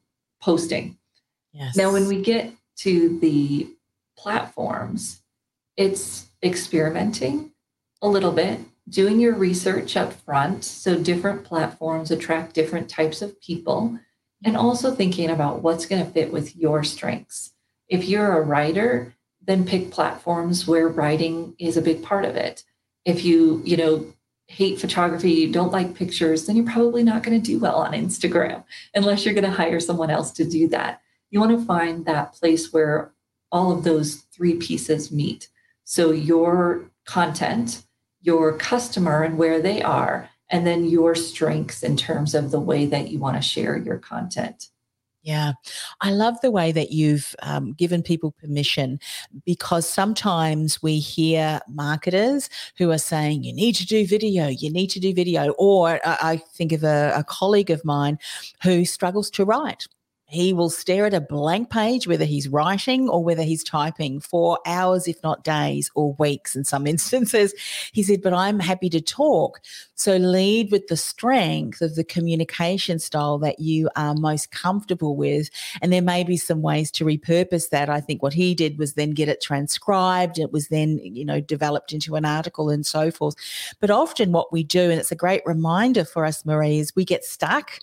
posting. 0.50 0.98
Yes. 1.54 1.76
Now, 1.76 1.92
when 1.92 2.08
we 2.08 2.22
get 2.22 2.52
to 2.78 3.20
the 3.20 3.70
platforms, 4.18 5.22
it's 5.78 6.28
experimenting 6.42 7.52
a 8.02 8.08
little 8.08 8.32
bit, 8.32 8.60
doing 8.88 9.20
your 9.20 9.36
research 9.36 9.96
up 9.96 10.14
front. 10.14 10.64
So, 10.64 10.98
different 10.98 11.44
platforms 11.44 12.10
attract 12.12 12.56
different 12.56 12.90
types 12.90 13.22
of 13.22 13.40
people. 13.42 14.00
and 14.46 14.56
also 14.56 14.96
thinking 14.96 15.30
about 15.30 15.62
what's 15.64 15.86
going 15.86 16.02
to 16.02 16.12
fit 16.12 16.32
with 16.32 16.56
your 16.56 16.82
strengths. 16.82 17.52
If 17.90 18.06
you're 18.08 18.38
a 18.38 18.42
writer, 18.42 19.14
then 19.46 19.66
pick 19.66 19.92
platforms 19.92 20.66
where 20.66 20.88
writing 20.88 21.56
is 21.60 21.76
a 21.76 21.82
big 21.82 22.02
part 22.02 22.24
of 22.24 22.38
it. 22.38 22.64
If 23.04 23.26
you, 23.26 23.62
you 23.66 23.76
know, 23.76 24.14
hate 24.50 24.80
photography, 24.80 25.32
you 25.32 25.52
don't 25.52 25.72
like 25.72 25.94
pictures, 25.94 26.48
then 26.48 26.56
you're 26.56 26.66
probably 26.66 27.04
not 27.04 27.22
going 27.22 27.40
to 27.40 27.52
do 27.52 27.60
well 27.60 27.76
on 27.76 27.94
Instagram 27.94 28.64
unless 28.96 29.24
you're 29.24 29.36
going 29.36 29.44
to 29.44 29.52
hire 29.52 29.80
someone 29.80 30.10
else 30.10 30.32
to 30.32 30.44
do 30.44 30.68
that. 30.68 31.02
You 31.30 31.40
want 31.40 31.58
to 31.58 31.66
find 31.66 32.06
that 32.06 32.34
place 32.34 32.74
where 32.74 33.14
all 33.52 33.72
of 33.72 33.84
those 33.84 34.16
three 34.34 34.56
pieces 34.56 35.12
meet. 35.12 35.50
So 35.84 36.12
your 36.12 36.90
content, 37.06 37.84
your 38.22 38.58
customer 38.58 39.22
and 39.22 39.38
where 39.38 39.62
they 39.62 39.84
are, 39.84 40.30
and 40.50 40.66
then 40.66 40.86
your 40.86 41.14
strengths 41.14 41.84
in 41.84 41.96
terms 41.96 42.34
of 42.34 42.50
the 42.50 42.60
way 42.60 42.88
that 42.88 43.10
you 43.10 43.20
want 43.20 43.38
to 43.38 43.44
share 43.44 43.78
your 43.78 44.00
content. 44.00 44.70
Yeah, 45.30 45.52
I 46.02 46.10
love 46.10 46.42
the 46.42 46.50
way 46.50 46.72
that 46.72 46.92
you've 46.92 47.36
um, 47.44 47.74
given 47.74 48.02
people 48.02 48.32
permission 48.32 49.00
because 49.46 49.88
sometimes 49.88 50.82
we 50.82 50.98
hear 50.98 51.60
marketers 51.68 52.50
who 52.80 52.89
are 52.89 52.98
saying, 52.98 53.44
you 53.44 53.54
need 53.54 53.76
to 53.76 53.86
do 53.86 54.08
video, 54.08 54.48
you 54.48 54.72
need 54.72 54.88
to 54.88 55.00
do 55.00 55.13
video. 55.13 55.52
Or 55.60 56.00
uh, 56.04 56.18
I 56.20 56.38
think 56.38 56.72
of 56.72 56.84
a, 56.84 57.13
a 57.15 57.24
colleague 57.24 57.70
of 57.70 57.86
mine 57.86 58.18
who 58.63 58.86
struggles 58.86 59.30
to 59.32 59.46
write 59.46 59.86
he 60.30 60.54
will 60.54 60.70
stare 60.70 61.06
at 61.08 61.13
a 61.13 61.22
blank 61.22 61.72
page, 61.72 62.08
whether 62.08 62.26
he's 62.26 62.48
writing 62.48 63.10
or 63.10 63.24
whether 63.24 63.42
he's 63.42 63.63
typing, 63.63 64.20
for 64.20 64.60
hours, 64.65 65.08
if 65.08 65.22
not 65.24 65.44
days 65.44 65.89
or 65.96 66.13
weeks 66.20 66.56
in 66.56 66.63
some 66.63 66.86
instances. 66.94 67.54
He 67.92 68.04
said, 68.04 68.22
But 68.22 68.34
I'm 68.34 68.60
happy 68.60 68.89
to 68.89 69.02
talk. 69.02 69.60
So 69.96 70.15
lead 70.18 70.72
with 70.72 70.88
the 70.88 70.96
strength 70.96 71.82
of 71.82 71.96
the 71.96 72.04
communication 72.04 73.00
style 73.00 73.38
that 73.39 73.60
you 73.60 73.89
are 73.96 74.13
most 74.13 74.52
comfortable 74.52 75.18
with. 75.18 75.50
And 75.82 75.92
there 75.92 76.02
may 76.02 76.24
be 76.24 76.38
some 76.38 76.62
ways 76.62 76.89
to 76.92 77.06
repurpose 77.06 77.70
that. 77.70 77.89
I 77.89 78.00
think 78.00 78.22
what 78.22 78.34
he 78.34 78.56
did 78.56 78.78
was 78.78 78.94
then 78.94 79.12
get 79.12 79.30
it 79.30 79.42
transcribed. 79.42 80.39
It 80.39 80.54
was 80.54 80.70
then, 80.70 81.00
you 81.04 81.26
know, 81.26 81.42
developed 81.42 81.92
into 81.92 82.15
an 82.15 82.24
article 82.24 82.70
and 82.70 82.86
so 82.86 83.12
forth. 83.12 83.36
But 83.80 83.89
often 83.89 84.32
what 84.32 84.54
we 84.54 84.63
do, 84.63 84.89
and 84.89 85.00
it's 85.00 85.12
a 85.12 85.15
great 85.15 85.42
reminder 85.46 86.06
for 86.06 86.24
us, 86.24 86.46
Marie, 86.46 86.80
is 86.80 86.96
we 86.96 87.04
get 87.04 87.26
stuck 87.26 87.80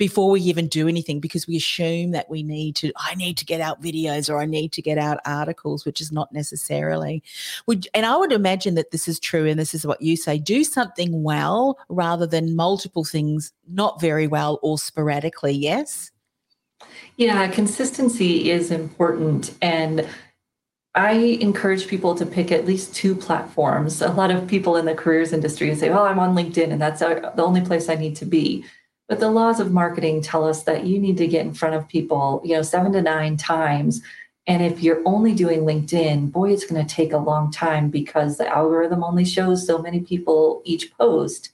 before 0.00 0.30
we 0.30 0.40
even 0.40 0.66
do 0.66 0.88
anything 0.88 1.20
because 1.20 1.46
we 1.46 1.56
assume 1.56 2.10
that 2.12 2.30
we 2.30 2.42
need 2.42 2.74
to 2.74 2.90
i 2.96 3.14
need 3.16 3.36
to 3.36 3.44
get 3.44 3.60
out 3.60 3.82
videos 3.82 4.32
or 4.32 4.40
i 4.40 4.46
need 4.46 4.72
to 4.72 4.80
get 4.80 4.96
out 4.96 5.20
articles 5.26 5.84
which 5.84 6.00
is 6.00 6.10
not 6.10 6.32
necessarily 6.32 7.22
would 7.66 7.86
and 7.92 8.06
i 8.06 8.16
would 8.16 8.32
imagine 8.32 8.74
that 8.74 8.92
this 8.92 9.06
is 9.06 9.20
true 9.20 9.46
and 9.46 9.60
this 9.60 9.74
is 9.74 9.86
what 9.86 10.00
you 10.00 10.16
say 10.16 10.38
do 10.38 10.64
something 10.64 11.22
well 11.22 11.78
rather 11.90 12.26
than 12.26 12.56
multiple 12.56 13.04
things 13.04 13.52
not 13.68 14.00
very 14.00 14.26
well 14.26 14.58
or 14.62 14.78
sporadically 14.78 15.52
yes 15.52 16.10
yeah 17.18 17.46
consistency 17.46 18.50
is 18.50 18.70
important 18.70 19.54
and 19.60 20.08
I 20.96 21.12
encourage 21.40 21.86
people 21.86 22.16
to 22.16 22.26
pick 22.26 22.50
at 22.50 22.66
least 22.66 22.96
two 22.96 23.14
platforms. 23.14 24.02
A 24.02 24.10
lot 24.10 24.32
of 24.32 24.48
people 24.48 24.74
in 24.76 24.86
the 24.86 24.94
careers 24.94 25.32
industry 25.32 25.72
say, 25.76 25.88
"Oh, 25.88 26.02
I'm 26.02 26.18
on 26.18 26.34
LinkedIn, 26.34 26.72
and 26.72 26.82
that's 26.82 27.00
uh, 27.00 27.30
the 27.36 27.44
only 27.44 27.60
place 27.60 27.88
I 27.88 27.94
need 27.94 28.16
to 28.16 28.26
be." 28.26 28.64
But 29.10 29.18
the 29.18 29.28
laws 29.28 29.58
of 29.58 29.72
marketing 29.72 30.22
tell 30.22 30.46
us 30.46 30.62
that 30.62 30.86
you 30.86 31.00
need 31.00 31.16
to 31.16 31.26
get 31.26 31.44
in 31.44 31.52
front 31.52 31.74
of 31.74 31.88
people, 31.88 32.40
you 32.44 32.54
know, 32.54 32.62
seven 32.62 32.92
to 32.92 33.02
nine 33.02 33.36
times. 33.36 34.02
And 34.46 34.62
if 34.62 34.84
you're 34.84 35.02
only 35.04 35.34
doing 35.34 35.62
LinkedIn, 35.62 36.30
boy, 36.30 36.52
it's 36.52 36.64
going 36.64 36.86
to 36.86 36.94
take 36.94 37.12
a 37.12 37.18
long 37.18 37.50
time 37.50 37.90
because 37.90 38.38
the 38.38 38.46
algorithm 38.46 39.02
only 39.02 39.24
shows 39.24 39.66
so 39.66 39.78
many 39.78 39.98
people 39.98 40.62
each 40.64 40.92
post 40.96 41.50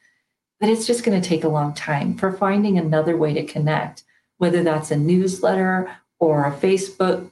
that 0.61 0.69
it's 0.69 0.87
just 0.87 1.03
going 1.03 1.19
to 1.19 1.27
take 1.27 1.45
a 1.45 1.49
long 1.49 1.73
time 1.73 2.15
for 2.19 2.31
finding 2.31 2.77
another 2.77 3.17
way 3.17 3.33
to 3.33 3.47
connect, 3.47 4.05
whether 4.37 4.63
that's 4.63 4.91
a 4.91 4.97
newsletter 4.97 5.91
or 6.19 6.45
a 6.45 6.53
Facebook 6.53 7.31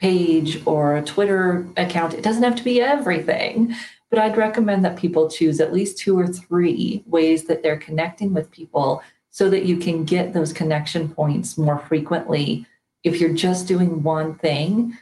page 0.00 0.62
or 0.64 0.96
a 0.96 1.02
Twitter 1.02 1.66
account. 1.76 2.14
It 2.14 2.24
doesn't 2.24 2.42
have 2.42 2.56
to 2.56 2.64
be 2.64 2.80
everything, 2.80 3.74
but 4.08 4.18
I'd 4.18 4.38
recommend 4.38 4.82
that 4.86 4.96
people 4.96 5.28
choose 5.28 5.60
at 5.60 5.74
least 5.74 5.98
two 5.98 6.18
or 6.18 6.26
three 6.26 7.02
ways 7.04 7.44
that 7.44 7.62
they're 7.62 7.76
connecting 7.76 8.32
with 8.32 8.50
people 8.50 9.02
so 9.30 9.50
that 9.50 9.64
you 9.64 9.76
can 9.76 10.04
get 10.04 10.32
those 10.32 10.52
connection 10.52 11.08
points 11.08 11.58
more 11.58 11.78
frequently. 11.78 12.66
If 13.04 13.20
you're 13.20 13.34
just 13.34 13.68
doing 13.68 14.02
one 14.02 14.34
thing, 14.34 14.96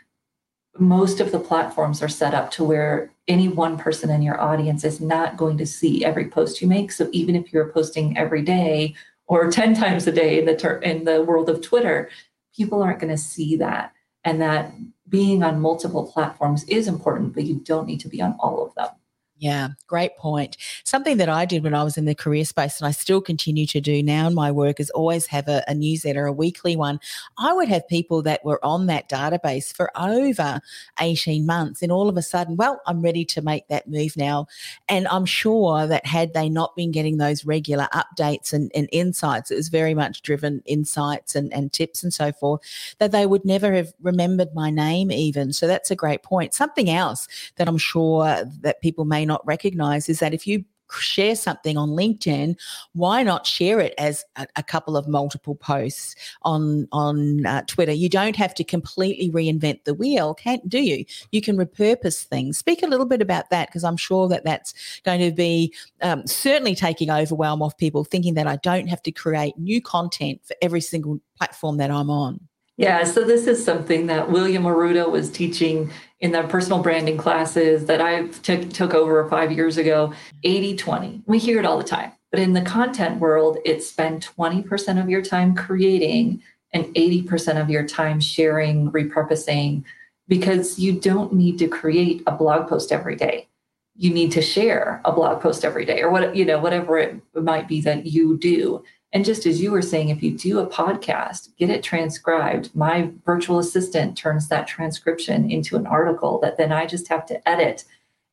most 0.79 1.21
of 1.21 1.33
the 1.33 1.39
platforms 1.39 2.03
are 2.03 2.09
set 2.09 2.35
up 2.35 2.51
to 2.53 2.65
where 2.65 3.11
any 3.29 3.49
one 3.49 3.79
person 3.79 4.11
in 4.11 4.23
your 4.23 4.41
audience 4.41 4.85
is 4.85 5.01
not 5.01 5.37
going 5.37 5.59
to 5.59 5.67
see 5.67 6.05
every 6.05 6.29
post 6.29 6.61
you 6.61 6.69
make. 6.69 6.93
So 6.93 7.09
even 7.13 7.35
if 7.35 7.53
you're 7.53 7.73
posting 7.73 8.17
every 8.17 8.43
day 8.43 8.95
or 9.27 9.51
10 9.51 9.75
times 9.75 10.07
a 10.07 10.13
day 10.13 10.39
in 10.39 10.47
the 10.47 10.57
ter- 10.57 10.79
in 10.79 11.05
the 11.05 11.23
world 11.23 11.49
of 11.49 11.63
Twitter, 11.63 12.11
people 12.55 12.83
aren't 12.83 13.01
going 13.01 13.11
to 13.11 13.19
see 13.19 13.57
that. 13.57 13.93
And 14.25 14.41
that 14.41 14.73
being 15.09 15.43
on 15.43 15.61
multiple 15.61 16.11
platforms 16.11 16.65
is 16.65 16.89
important, 16.89 17.33
but 17.35 17.45
you 17.45 17.57
don't 17.57 17.87
need 17.87 18.01
to 18.01 18.09
be 18.09 18.21
on 18.21 18.37
all 18.41 18.67
of 18.67 18.75
them. 18.75 18.89
Yeah, 19.39 19.69
great 19.87 20.17
point. 20.17 20.57
Something 20.85 21.19
that 21.19 21.29
I 21.29 21.45
did 21.45 21.63
when 21.63 21.75
I 21.75 21.85
was 21.85 21.99
in 21.99 22.07
the 22.07 22.15
career 22.15 22.47
space 22.47 22.81
and 22.81 22.89
I 22.89 22.91
still 22.93 23.21
continue 23.21 23.67
to 23.67 23.83
do 23.83 24.03
now 24.03 24.29
in 24.29 24.35
my 24.35 24.51
work 24.51 24.81
is 24.81 24.89
always 24.91 25.27
have 25.27 25.47
a, 25.47 25.63
a, 25.69 25.75
newsletter, 25.75 26.25
a 26.25 26.33
weekly 26.33 26.75
one. 26.75 26.99
I 27.37 27.53
would 27.53 27.69
have 27.69 27.87
people 27.87 28.23
that 28.23 28.43
were 28.47 28.65
on 28.65 28.87
that 28.87 29.11
database 29.11 29.77
for 29.77 29.91
over 29.95 30.63
18 31.01 31.45
months 31.45 31.83
and 31.83 31.93
all 31.93 32.09
of 32.09 32.17
a 32.17 32.23
sudden, 32.23 32.57
well, 32.57 32.81
I'm 32.87 33.03
ready 33.03 33.27
to 33.27 33.43
make 33.43 33.69
that 33.69 33.87
move 33.87 34.17
now. 34.17 34.47
And 34.89 35.07
I'm 35.09 35.27
sure 35.27 35.87
that 35.87 36.07
had 36.07 36.33
they 36.33 36.49
not 36.49 36.75
been 36.75 36.91
getting 36.91 37.19
those 37.19 37.45
regular 37.45 37.89
updates 37.93 38.55
and, 38.55 38.73
and 38.75 38.89
insights, 38.91 39.51
it 39.51 39.57
was 39.57 39.69
very 39.69 39.93
much 39.93 40.23
driven 40.23 40.63
insights 40.65 41.35
and, 41.35 41.53
and 41.53 41.71
tips 41.75 42.03
and 42.03 42.15
so 42.15 42.33
forth, 42.33 42.63
that 43.01 43.13
they 43.13 43.27
would 43.27 43.45
never 43.45 43.75
have 43.75 43.93
remembered 44.01 44.55
my 44.55 44.71
name 44.71 45.13
even. 45.13 45.53
So 45.53 45.67
that's 45.67 45.91
a 45.91 45.97
great 45.97 46.23
point. 46.23 46.55
Something 46.55 46.89
else 46.89 47.29
that 47.57 47.69
I'm 47.69 47.77
sure 47.77 48.43
that 48.63 48.81
people 48.81 49.05
may 49.05 49.26
not 49.27 49.47
recognize 49.47 50.09
is 50.09 50.21
that 50.21 50.35
if 50.35 50.47
you 50.47 50.65
share 50.93 51.35
something 51.35 51.77
on 51.77 51.91
LinkedIn, 51.91 52.57
why 52.93 53.23
not 53.23 53.47
share 53.47 53.81
it 53.81 53.95
as 53.99 54.25
a, 54.37 54.47
a 54.57 54.63
couple 54.63 54.97
of 54.97 55.09
multiple 55.09 55.55
posts 55.55 56.15
on 56.43 56.87
on 56.93 57.45
uh, 57.47 57.63
Twitter? 57.67 57.93
You 57.93 58.09
don't 58.09 58.37
have 58.37 58.55
to 58.55 58.65
completely 58.65 59.31
reinvent 59.31 59.85
the 59.85 59.95
wheel, 59.95 60.35
can't 60.35 60.67
do 60.69 60.81
you? 60.81 61.05
You 61.33 61.41
can 61.41 61.57
repurpose 61.57 62.25
things. 62.25 62.59
Speak 62.59 62.83
a 62.83 62.87
little 62.87 63.07
bit 63.07 63.23
about 63.23 63.51
that 63.51 63.69
because 63.69 63.85
I'm 63.85 63.97
sure 63.97 64.29
that 64.29 64.45
that's 64.45 64.75
going 65.05 65.21
to 65.21 65.33
be 65.33 65.75
um, 66.03 66.27
certainly 66.27 66.75
taking 66.75 67.11
overwhelm 67.11 67.63
off 67.63 67.77
people 67.77 68.05
thinking 68.05 68.35
that 68.35 68.47
I 68.47 68.57
don't 68.57 68.87
have 68.89 69.03
to 69.03 69.13
create 69.13 69.59
new 69.59 69.83
content 69.83 70.41
for 70.45 70.57
every 70.63 70.81
single 70.81 71.21
platform 71.37 71.77
that 71.79 71.91
I'm 71.91 72.11
on. 72.11 72.41
Yeah, 72.77 73.05
so 73.05 73.25
this 73.25 73.47
is 73.47 73.65
something 73.65 74.07
that 74.07 74.31
William 74.31 74.65
Arruda 74.65 75.11
was 75.11 75.31
teaching 75.31 75.91
in 76.21 76.33
the 76.33 76.43
personal 76.43 76.83
branding 76.83 77.17
classes 77.17 77.87
that 77.87 78.03
I 78.03 78.27
took, 78.29 78.71
took 78.71 78.93
over 78.93 79.27
five 79.29 79.51
years 79.51 79.79
ago 79.79 80.13
80 80.45 80.77
20. 80.77 81.23
We 81.27 81.39
hear 81.39 81.59
it 81.59 81.65
all 81.65 81.79
the 81.79 81.85
time. 81.85 82.13
But 82.31 82.41
in 82.41 82.53
the 82.53 82.63
content 82.63 83.19
world, 83.19 83.59
it's 83.65 83.89
spend 83.89 84.29
20% 84.37 85.01
of 85.01 85.09
your 85.09 85.23
time 85.23 85.55
creating 85.55 86.43
and 86.75 86.85
80% 86.95 87.61
of 87.61 87.71
your 87.71 87.87
time 87.87 88.21
sharing, 88.21 88.91
repurposing, 88.91 89.85
because 90.29 90.79
you 90.79 91.01
don't 91.01 91.33
need 91.33 91.59
to 91.61 91.69
create 91.69 92.23
a 92.27 92.33
blog 92.33 92.69
post 92.69 92.93
every 92.93 93.17
day. 93.17 93.49
You 93.97 94.13
need 94.13 94.33
to 94.33 94.43
share 94.43 95.01
a 95.07 95.13
blog 95.13 95.41
post 95.41 95.65
every 95.65 95.87
day 95.87 96.03
or 96.03 96.11
what, 96.11 96.37
you 96.37 96.45
know, 96.45 96.59
whatever 96.59 96.99
it 96.99 97.23
might 97.35 97.69
be 97.69 97.81
that 97.83 98.05
you 98.07 98.37
do. 98.37 98.85
And 99.13 99.25
just 99.25 99.47
as 99.47 99.61
you 99.61 99.71
were 99.71 99.83
saying, 99.83 100.09
if 100.09 100.23
you 100.23 100.37
do 100.37 100.59
a 100.59 100.67
podcast, 100.67 101.57
get 101.57 101.71
it 101.71 101.83
transcribed. 101.83 102.75
My 102.75 103.11
virtual 103.25 103.59
assistant 103.59 104.17
turns 104.17 104.49
that 104.49 104.67
transcription 104.67 105.51
into 105.51 105.77
an 105.77 105.87
article 105.87 106.41
that 106.41 106.57
then 106.57 106.73
I 106.73 106.87
just 106.87 107.09
have 107.09 107.25
to 107.27 107.49
edit. 107.49 107.85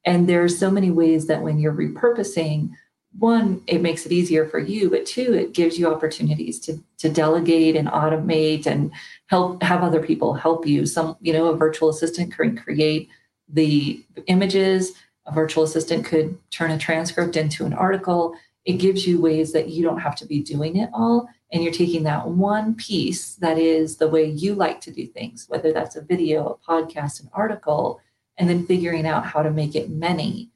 And 0.06 0.28
there's 0.28 0.58
so 0.58 0.70
many 0.70 0.92
ways 0.92 1.28
that 1.28 1.42
when 1.42 1.60
you're 1.60 1.74
repurposing, 1.74 2.72
one, 3.20 3.62
it 3.68 3.82
makes 3.82 4.06
it 4.06 4.12
easier 4.12 4.48
for 4.48 4.60
you, 4.60 4.90
but 4.90 5.06
two, 5.06 5.34
it 5.34 5.54
gives 5.54 5.78
you 5.78 5.88
opportunities 5.88 6.60
to, 6.62 6.84
to 6.98 7.10
delegate 7.10 7.76
and 7.76 7.88
automate 7.88 8.66
and 8.66 8.92
help 9.28 9.62
have 9.62 9.84
other 9.84 10.02
people 10.02 10.34
help 10.34 10.66
you. 10.66 10.86
Some, 10.86 11.16
you 11.22 11.32
know, 11.32 11.48
a 11.48 11.56
virtual 11.56 11.90
assistant 11.90 12.36
can 12.36 12.58
create 12.58 13.10
the 13.48 14.04
images, 14.28 14.94
a 15.26 15.32
virtual 15.32 15.64
assistant 15.64 16.06
could 16.06 16.38
turn 16.50 16.72
a 16.72 16.78
transcript 16.78 17.38
into 17.38 17.66
an 17.66 17.74
article 17.74 18.36
it 18.66 18.74
gives 18.74 19.06
you 19.06 19.22
ways 19.22 19.52
that 19.54 19.70
you 19.70 19.84
don't 19.84 20.00
have 20.00 20.16
to 20.18 20.26
be 20.26 20.42
doing 20.42 20.78
it 20.78 20.90
all. 20.94 21.28
And 21.52 21.64
you're 21.64 21.74
taking 21.74 22.04
that 22.04 22.28
one 22.28 22.76
piece 22.76 23.36
that 23.36 23.58
is 23.58 23.98
the 23.98 24.08
way 24.08 24.26
you 24.26 24.56
like 24.56 24.82
to 24.82 24.92
do 24.92 25.06
things, 25.06 25.46
whether 25.50 25.72
that's 25.72 25.96
a 25.96 26.02
video, 26.02 26.48
a 26.48 26.72
podcast, 26.72 27.22
an 27.22 27.30
article, 27.34 28.02
and 28.38 28.50
then 28.50 28.66
figuring 28.66 29.06
out 29.06 29.26
how 29.26 29.44
to 29.44 29.52
make 29.52 29.76
it 29.76 29.90
many 29.90 30.50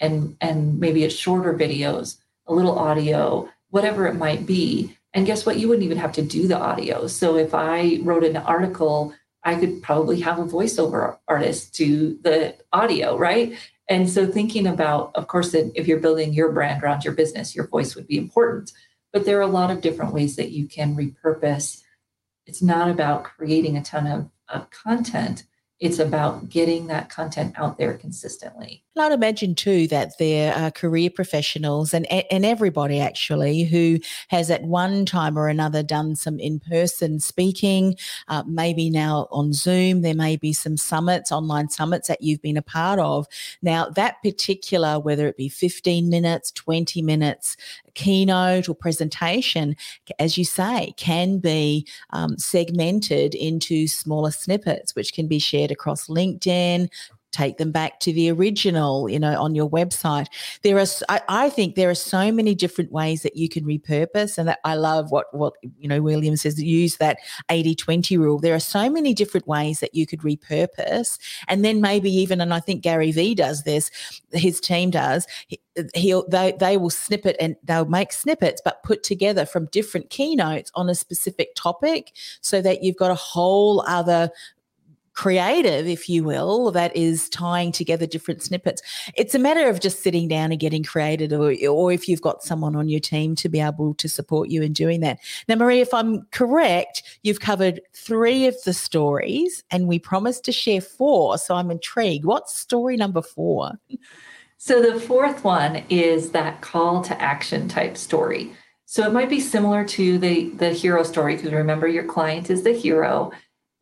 and 0.00 0.36
and 0.40 0.80
maybe 0.80 1.04
it's 1.04 1.14
shorter 1.14 1.54
videos, 1.54 2.16
a 2.46 2.54
little 2.54 2.78
audio, 2.78 3.48
whatever 3.68 4.06
it 4.06 4.14
might 4.14 4.46
be. 4.46 4.96
And 5.12 5.26
guess 5.26 5.44
what? 5.44 5.58
You 5.58 5.68
wouldn't 5.68 5.84
even 5.84 5.98
have 5.98 6.12
to 6.12 6.22
do 6.22 6.48
the 6.48 6.58
audio. 6.58 7.06
So 7.06 7.36
if 7.36 7.54
I 7.54 8.00
wrote 8.02 8.24
an 8.24 8.36
article, 8.36 9.12
I 9.44 9.54
could 9.54 9.82
probably 9.82 10.20
have 10.20 10.38
a 10.38 10.44
voiceover 10.44 11.18
artist 11.26 11.74
do 11.74 12.18
the 12.22 12.56
audio, 12.72 13.16
right? 13.16 13.58
And 13.88 14.08
so 14.08 14.26
thinking 14.26 14.66
about, 14.66 15.12
of 15.14 15.26
course, 15.26 15.54
if 15.54 15.88
you're 15.88 15.98
building 15.98 16.32
your 16.32 16.52
brand 16.52 16.82
around 16.82 17.04
your 17.04 17.14
business, 17.14 17.54
your 17.54 17.66
voice 17.66 17.96
would 17.96 18.06
be 18.06 18.18
important. 18.18 18.72
But 19.12 19.24
there 19.24 19.38
are 19.38 19.42
a 19.42 19.46
lot 19.46 19.70
of 19.70 19.80
different 19.80 20.12
ways 20.12 20.36
that 20.36 20.50
you 20.50 20.66
can 20.66 20.96
repurpose 20.96 21.82
it's 22.46 22.62
not 22.62 22.90
about 22.90 23.22
creating 23.22 23.76
a 23.76 23.82
ton 23.82 24.06
of, 24.08 24.28
of 24.48 24.70
content 24.70 25.44
it's 25.80 25.98
about 25.98 26.50
getting 26.50 26.88
that 26.88 27.08
content 27.08 27.54
out 27.56 27.78
there 27.78 27.94
consistently. 27.94 28.84
I'd 29.00 29.12
imagine 29.12 29.54
too 29.54 29.88
that 29.88 30.18
there 30.18 30.54
are 30.54 30.70
career 30.70 31.10
professionals 31.10 31.94
and, 31.94 32.06
and 32.10 32.44
everybody 32.44 33.00
actually 33.00 33.64
who 33.64 33.98
has 34.28 34.50
at 34.50 34.62
one 34.62 35.06
time 35.06 35.38
or 35.38 35.48
another 35.48 35.82
done 35.82 36.14
some 36.14 36.38
in-person 36.38 37.20
speaking, 37.20 37.96
uh, 38.28 38.42
maybe 38.46 38.90
now 38.90 39.26
on 39.30 39.52
Zoom, 39.52 40.02
there 40.02 40.14
may 40.14 40.36
be 40.36 40.52
some 40.52 40.76
summits, 40.76 41.32
online 41.32 41.68
summits 41.68 42.08
that 42.08 42.22
you've 42.22 42.42
been 42.42 42.56
a 42.56 42.62
part 42.62 42.98
of. 42.98 43.26
Now 43.62 43.88
that 43.90 44.22
particular, 44.22 45.00
whether 45.00 45.26
it 45.26 45.36
be 45.36 45.48
15 45.48 46.08
minutes, 46.08 46.52
20 46.52 47.02
minutes, 47.02 47.56
keynote 47.94 48.68
or 48.68 48.74
presentation, 48.74 49.76
as 50.18 50.38
you 50.38 50.44
say, 50.44 50.94
can 50.96 51.38
be 51.38 51.86
um, 52.10 52.38
segmented 52.38 53.34
into 53.34 53.86
smaller 53.86 54.30
snippets, 54.30 54.94
which 54.94 55.12
can 55.12 55.26
be 55.26 55.38
shared 55.38 55.70
across 55.70 56.06
LinkedIn, 56.06 56.88
take 57.32 57.58
them 57.58 57.70
back 57.70 58.00
to 58.00 58.12
the 58.12 58.30
original, 58.30 59.08
you 59.08 59.18
know, 59.18 59.40
on 59.40 59.54
your 59.54 59.68
website. 59.68 60.26
There 60.62 60.78
are, 60.78 60.86
I, 61.08 61.20
I, 61.28 61.50
think 61.50 61.74
there 61.74 61.90
are 61.90 61.94
so 61.94 62.32
many 62.32 62.54
different 62.54 62.90
ways 62.90 63.22
that 63.22 63.36
you 63.36 63.48
can 63.48 63.64
repurpose. 63.64 64.36
And 64.36 64.48
that 64.48 64.58
I 64.64 64.74
love 64.74 65.10
what, 65.10 65.32
what, 65.32 65.54
you 65.78 65.88
know, 65.88 66.02
William 66.02 66.36
says, 66.36 66.60
use 66.60 66.96
that 66.96 67.18
80, 67.48 67.74
20 67.76 68.16
rule. 68.16 68.38
There 68.38 68.54
are 68.54 68.60
so 68.60 68.90
many 68.90 69.14
different 69.14 69.46
ways 69.46 69.80
that 69.80 69.94
you 69.94 70.06
could 70.06 70.20
repurpose. 70.20 71.18
And 71.48 71.64
then 71.64 71.80
maybe 71.80 72.10
even, 72.10 72.40
and 72.40 72.52
I 72.52 72.60
think 72.60 72.82
Gary 72.82 73.12
Vee 73.12 73.34
does 73.34 73.62
this, 73.62 73.90
his 74.32 74.60
team 74.60 74.90
does, 74.90 75.26
he'll, 75.94 76.28
they, 76.28 76.52
they 76.58 76.76
will 76.76 76.90
snippet 76.90 77.36
and 77.38 77.56
they'll 77.62 77.84
make 77.84 78.12
snippets, 78.12 78.60
but 78.64 78.82
put 78.82 79.02
together 79.02 79.46
from 79.46 79.66
different 79.66 80.10
keynotes 80.10 80.70
on 80.74 80.88
a 80.88 80.94
specific 80.94 81.54
topic 81.54 82.12
so 82.40 82.60
that 82.60 82.82
you've 82.82 82.96
got 82.96 83.10
a 83.10 83.16
whole 83.16 83.82
other 83.86 84.30
creative, 85.14 85.86
if 85.86 86.08
you 86.08 86.24
will, 86.24 86.70
that 86.70 86.94
is 86.96 87.28
tying 87.28 87.72
together 87.72 88.06
different 88.06 88.42
snippets. 88.42 88.82
It's 89.16 89.34
a 89.34 89.38
matter 89.38 89.68
of 89.68 89.80
just 89.80 90.02
sitting 90.02 90.28
down 90.28 90.50
and 90.50 90.60
getting 90.60 90.82
creative, 90.82 91.32
or, 91.32 91.54
or 91.68 91.92
if 91.92 92.08
you've 92.08 92.22
got 92.22 92.42
someone 92.42 92.76
on 92.76 92.88
your 92.88 93.00
team 93.00 93.34
to 93.36 93.48
be 93.48 93.60
able 93.60 93.94
to 93.94 94.08
support 94.08 94.48
you 94.48 94.62
in 94.62 94.72
doing 94.72 95.00
that. 95.00 95.18
Now, 95.48 95.56
Marie, 95.56 95.80
if 95.80 95.92
I'm 95.92 96.26
correct, 96.30 97.02
you've 97.22 97.40
covered 97.40 97.80
three 97.92 98.46
of 98.46 98.56
the 98.64 98.72
stories 98.72 99.62
and 99.70 99.88
we 99.88 99.98
promised 99.98 100.44
to 100.44 100.52
share 100.52 100.80
four. 100.80 101.38
So 101.38 101.54
I'm 101.54 101.70
intrigued. 101.70 102.24
What's 102.24 102.58
story 102.58 102.96
number 102.96 103.22
four? 103.22 103.72
So 104.58 104.82
the 104.82 105.00
fourth 105.00 105.42
one 105.42 105.82
is 105.88 106.32
that 106.32 106.60
call 106.60 107.02
to 107.04 107.20
action 107.20 107.66
type 107.66 107.96
story. 107.96 108.52
So 108.84 109.06
it 109.06 109.12
might 109.12 109.30
be 109.30 109.40
similar 109.40 109.84
to 109.84 110.18
the 110.18 110.50
the 110.50 110.70
hero 110.70 111.02
story 111.04 111.36
because 111.36 111.52
remember 111.52 111.86
your 111.86 112.04
client 112.04 112.50
is 112.50 112.64
the 112.64 112.72
hero 112.72 113.30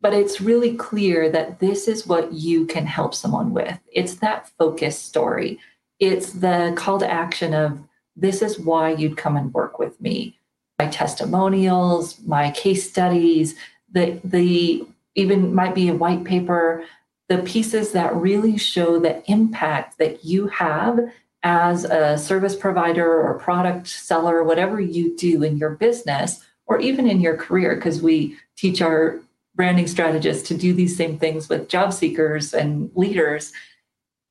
but 0.01 0.13
it's 0.13 0.41
really 0.41 0.75
clear 0.75 1.29
that 1.29 1.59
this 1.59 1.87
is 1.87 2.07
what 2.07 2.31
you 2.33 2.65
can 2.65 2.85
help 2.85 3.13
someone 3.13 3.51
with. 3.51 3.79
It's 3.91 4.15
that 4.15 4.49
focus 4.57 4.97
story. 4.97 5.59
It's 5.99 6.31
the 6.33 6.73
call 6.77 6.99
to 6.99 7.09
action 7.09 7.53
of 7.53 7.79
this 8.15 8.41
is 8.41 8.59
why 8.59 8.91
you'd 8.91 9.17
come 9.17 9.35
and 9.35 9.53
work 9.53 9.79
with 9.79 9.99
me. 9.99 10.37
My 10.77 10.87
testimonials, 10.87 12.19
my 12.25 12.51
case 12.51 12.89
studies, 12.89 13.55
the 13.91 14.19
the 14.23 14.87
even 15.15 15.53
might 15.53 15.75
be 15.75 15.89
a 15.89 15.93
white 15.93 16.23
paper, 16.23 16.85
the 17.27 17.39
pieces 17.39 17.91
that 17.91 18.15
really 18.15 18.57
show 18.57 18.99
the 18.99 19.21
impact 19.29 19.97
that 19.97 20.23
you 20.23 20.47
have 20.47 20.99
as 21.43 21.83
a 21.85 22.17
service 22.17 22.55
provider 22.55 23.21
or 23.21 23.39
product 23.39 23.87
seller, 23.87 24.43
whatever 24.43 24.79
you 24.79 25.15
do 25.17 25.43
in 25.43 25.57
your 25.57 25.71
business 25.71 26.45
or 26.65 26.79
even 26.79 27.09
in 27.09 27.19
your 27.19 27.35
career, 27.35 27.75
because 27.75 28.01
we 28.01 28.37
teach 28.55 28.81
our 28.81 29.19
branding 29.59 29.87
strategists 29.87 30.47
to 30.47 30.55
do 30.55 30.73
these 30.73 30.95
same 30.95 31.19
things 31.19 31.49
with 31.49 31.67
job 31.67 31.91
seekers 31.91 32.53
and 32.53 32.89
leaders, 32.95 33.51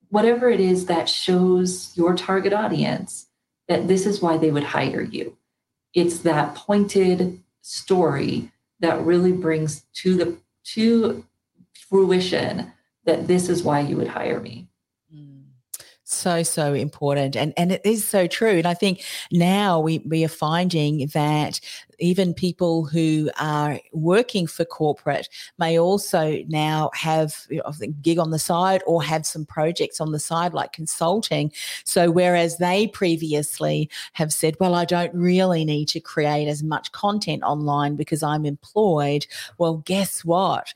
whatever 0.09 0.49
it 0.49 0.59
is 0.59 0.87
that 0.87 1.07
shows 1.07 1.93
your 1.95 2.17
target 2.17 2.55
audience 2.55 3.27
that 3.69 3.89
this 3.89 4.07
is 4.07 4.23
why 4.23 4.39
they 4.39 4.51
would 4.51 4.65
hire 4.65 5.03
you. 5.03 5.37
It's 5.93 6.21
that 6.21 6.55
pointed 6.55 7.43
story 7.61 8.51
that 8.81 9.05
really 9.05 9.33
brings 9.33 9.85
to 9.97 10.17
the 10.17 10.39
to 10.73 11.27
fruition 11.75 12.73
that 13.05 13.27
this 13.27 13.51
is 13.51 13.63
why 13.63 13.81
you 13.81 13.99
would 13.99 14.09
hire 14.09 14.41
me 14.41 14.68
so 16.11 16.43
so 16.43 16.73
important 16.73 17.37
and 17.37 17.53
and 17.57 17.73
it 17.73 17.83
is 17.85 18.07
so 18.07 18.27
true 18.27 18.59
and 18.59 18.67
i 18.67 18.75
think 18.75 19.05
now 19.31 19.79
we 19.79 19.99
we 19.99 20.25
are 20.25 20.29
finding 20.29 21.07
that 21.09 21.61
even 21.99 22.33
people 22.33 22.85
who 22.85 23.31
are 23.39 23.81
working 23.93 24.47
for 24.47 24.65
corporate 24.65 25.29
may 25.59 25.79
also 25.79 26.43
now 26.49 26.91
have 26.95 27.47
you 27.51 27.59
know, 27.59 27.73
gig 28.03 28.19
on 28.19 28.31
the 28.31 28.39
side 28.39 28.83
or 28.87 29.03
have 29.03 29.27
some 29.27 29.45
projects 29.45 30.01
on 30.01 30.13
the 30.13 30.19
side 30.19 30.55
like 30.55 30.73
consulting. 30.73 31.53
So 31.85 32.11
whereas 32.11 32.59
they 32.59 32.87
previously 32.89 33.91
have 34.13 34.33
said 34.33 34.57
well 34.61 34.75
i 34.75 34.85
don't 34.85 35.15
really 35.15 35.65
need 35.65 35.89
to 35.89 36.01
create 36.01 36.49
as 36.49 36.63
much 36.63 36.93
content 36.93 37.43
online 37.43 37.97
because 37.97 38.23
i'm 38.23 38.47
employed 38.47 39.27
well 39.59 39.79
guess 39.79 40.25
what 40.25 40.73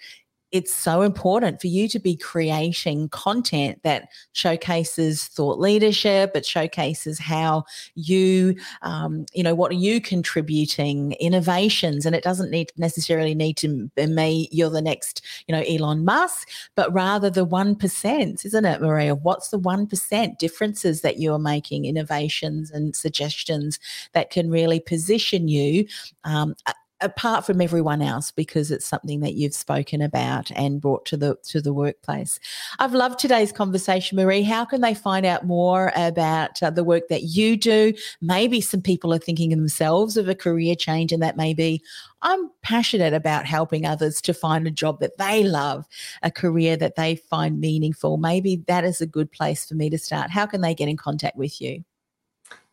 it's 0.52 0.72
so 0.72 1.02
important 1.02 1.60
for 1.60 1.66
you 1.66 1.88
to 1.88 1.98
be 1.98 2.16
creating 2.16 3.08
content 3.08 3.82
that 3.82 4.08
showcases 4.32 5.24
thought 5.24 5.58
leadership 5.58 6.32
it 6.34 6.46
showcases 6.46 7.18
how 7.18 7.64
you 7.94 8.54
um, 8.82 9.26
you 9.32 9.42
know 9.42 9.54
what 9.54 9.70
are 9.70 9.74
you 9.74 10.00
contributing 10.00 11.12
innovations 11.12 12.06
and 12.06 12.14
it 12.14 12.22
doesn't 12.22 12.50
need 12.50 12.70
necessarily 12.76 13.34
need 13.34 13.56
to 13.56 13.90
be 13.96 14.48
you're 14.52 14.70
the 14.70 14.82
next 14.82 15.22
you 15.46 15.54
know 15.54 15.62
elon 15.68 16.04
musk 16.04 16.48
but 16.74 16.92
rather 16.92 17.30
the 17.30 17.46
1% 17.46 18.44
isn't 18.44 18.64
it 18.64 18.80
maria? 18.80 19.14
What's 19.14 19.48
the 19.48 19.58
1% 19.58 20.38
differences 20.38 21.00
that 21.00 21.18
you're 21.18 21.38
making 21.38 21.84
innovations 21.84 22.70
and 22.70 22.94
suggestions 22.94 23.78
that 24.12 24.30
can 24.30 24.50
really 24.50 24.80
position 24.80 25.48
you 25.48 25.86
um, 26.24 26.54
apart 27.02 27.44
from 27.44 27.60
everyone 27.60 28.02
else 28.02 28.30
because 28.30 28.70
it's 28.70 28.86
something 28.86 29.20
that 29.20 29.34
you've 29.34 29.54
spoken 29.54 30.00
about 30.00 30.50
and 30.52 30.80
brought 30.80 31.04
to 31.06 31.16
the 31.16 31.36
to 31.44 31.60
the 31.60 31.72
workplace. 31.72 32.38
I've 32.78 32.94
loved 32.94 33.18
today's 33.18 33.52
conversation, 33.52 34.16
Marie. 34.16 34.42
How 34.42 34.64
can 34.64 34.80
they 34.80 34.94
find 34.94 35.26
out 35.26 35.46
more 35.46 35.92
about 35.96 36.62
uh, 36.62 36.70
the 36.70 36.84
work 36.84 37.08
that 37.08 37.22
you 37.22 37.56
do? 37.56 37.92
Maybe 38.20 38.60
some 38.60 38.82
people 38.82 39.12
are 39.12 39.18
thinking 39.18 39.50
themselves 39.50 40.16
of 40.16 40.28
a 40.28 40.34
career 40.34 40.74
change, 40.74 41.12
and 41.12 41.22
that 41.22 41.36
may 41.36 41.54
be 41.54 41.82
I'm 42.22 42.50
passionate 42.62 43.12
about 43.12 43.46
helping 43.46 43.84
others 43.84 44.20
to 44.22 44.34
find 44.34 44.66
a 44.66 44.70
job 44.70 45.00
that 45.00 45.18
they 45.18 45.42
love, 45.42 45.86
a 46.22 46.30
career 46.30 46.76
that 46.76 46.94
they 46.94 47.16
find 47.16 47.60
meaningful. 47.60 48.16
Maybe 48.16 48.62
that 48.68 48.84
is 48.84 49.00
a 49.00 49.06
good 49.06 49.30
place 49.32 49.64
for 49.64 49.74
me 49.74 49.90
to 49.90 49.98
start. 49.98 50.30
How 50.30 50.46
can 50.46 50.60
they 50.60 50.74
get 50.74 50.88
in 50.88 50.96
contact 50.96 51.36
with 51.36 51.60
you? 51.60 51.84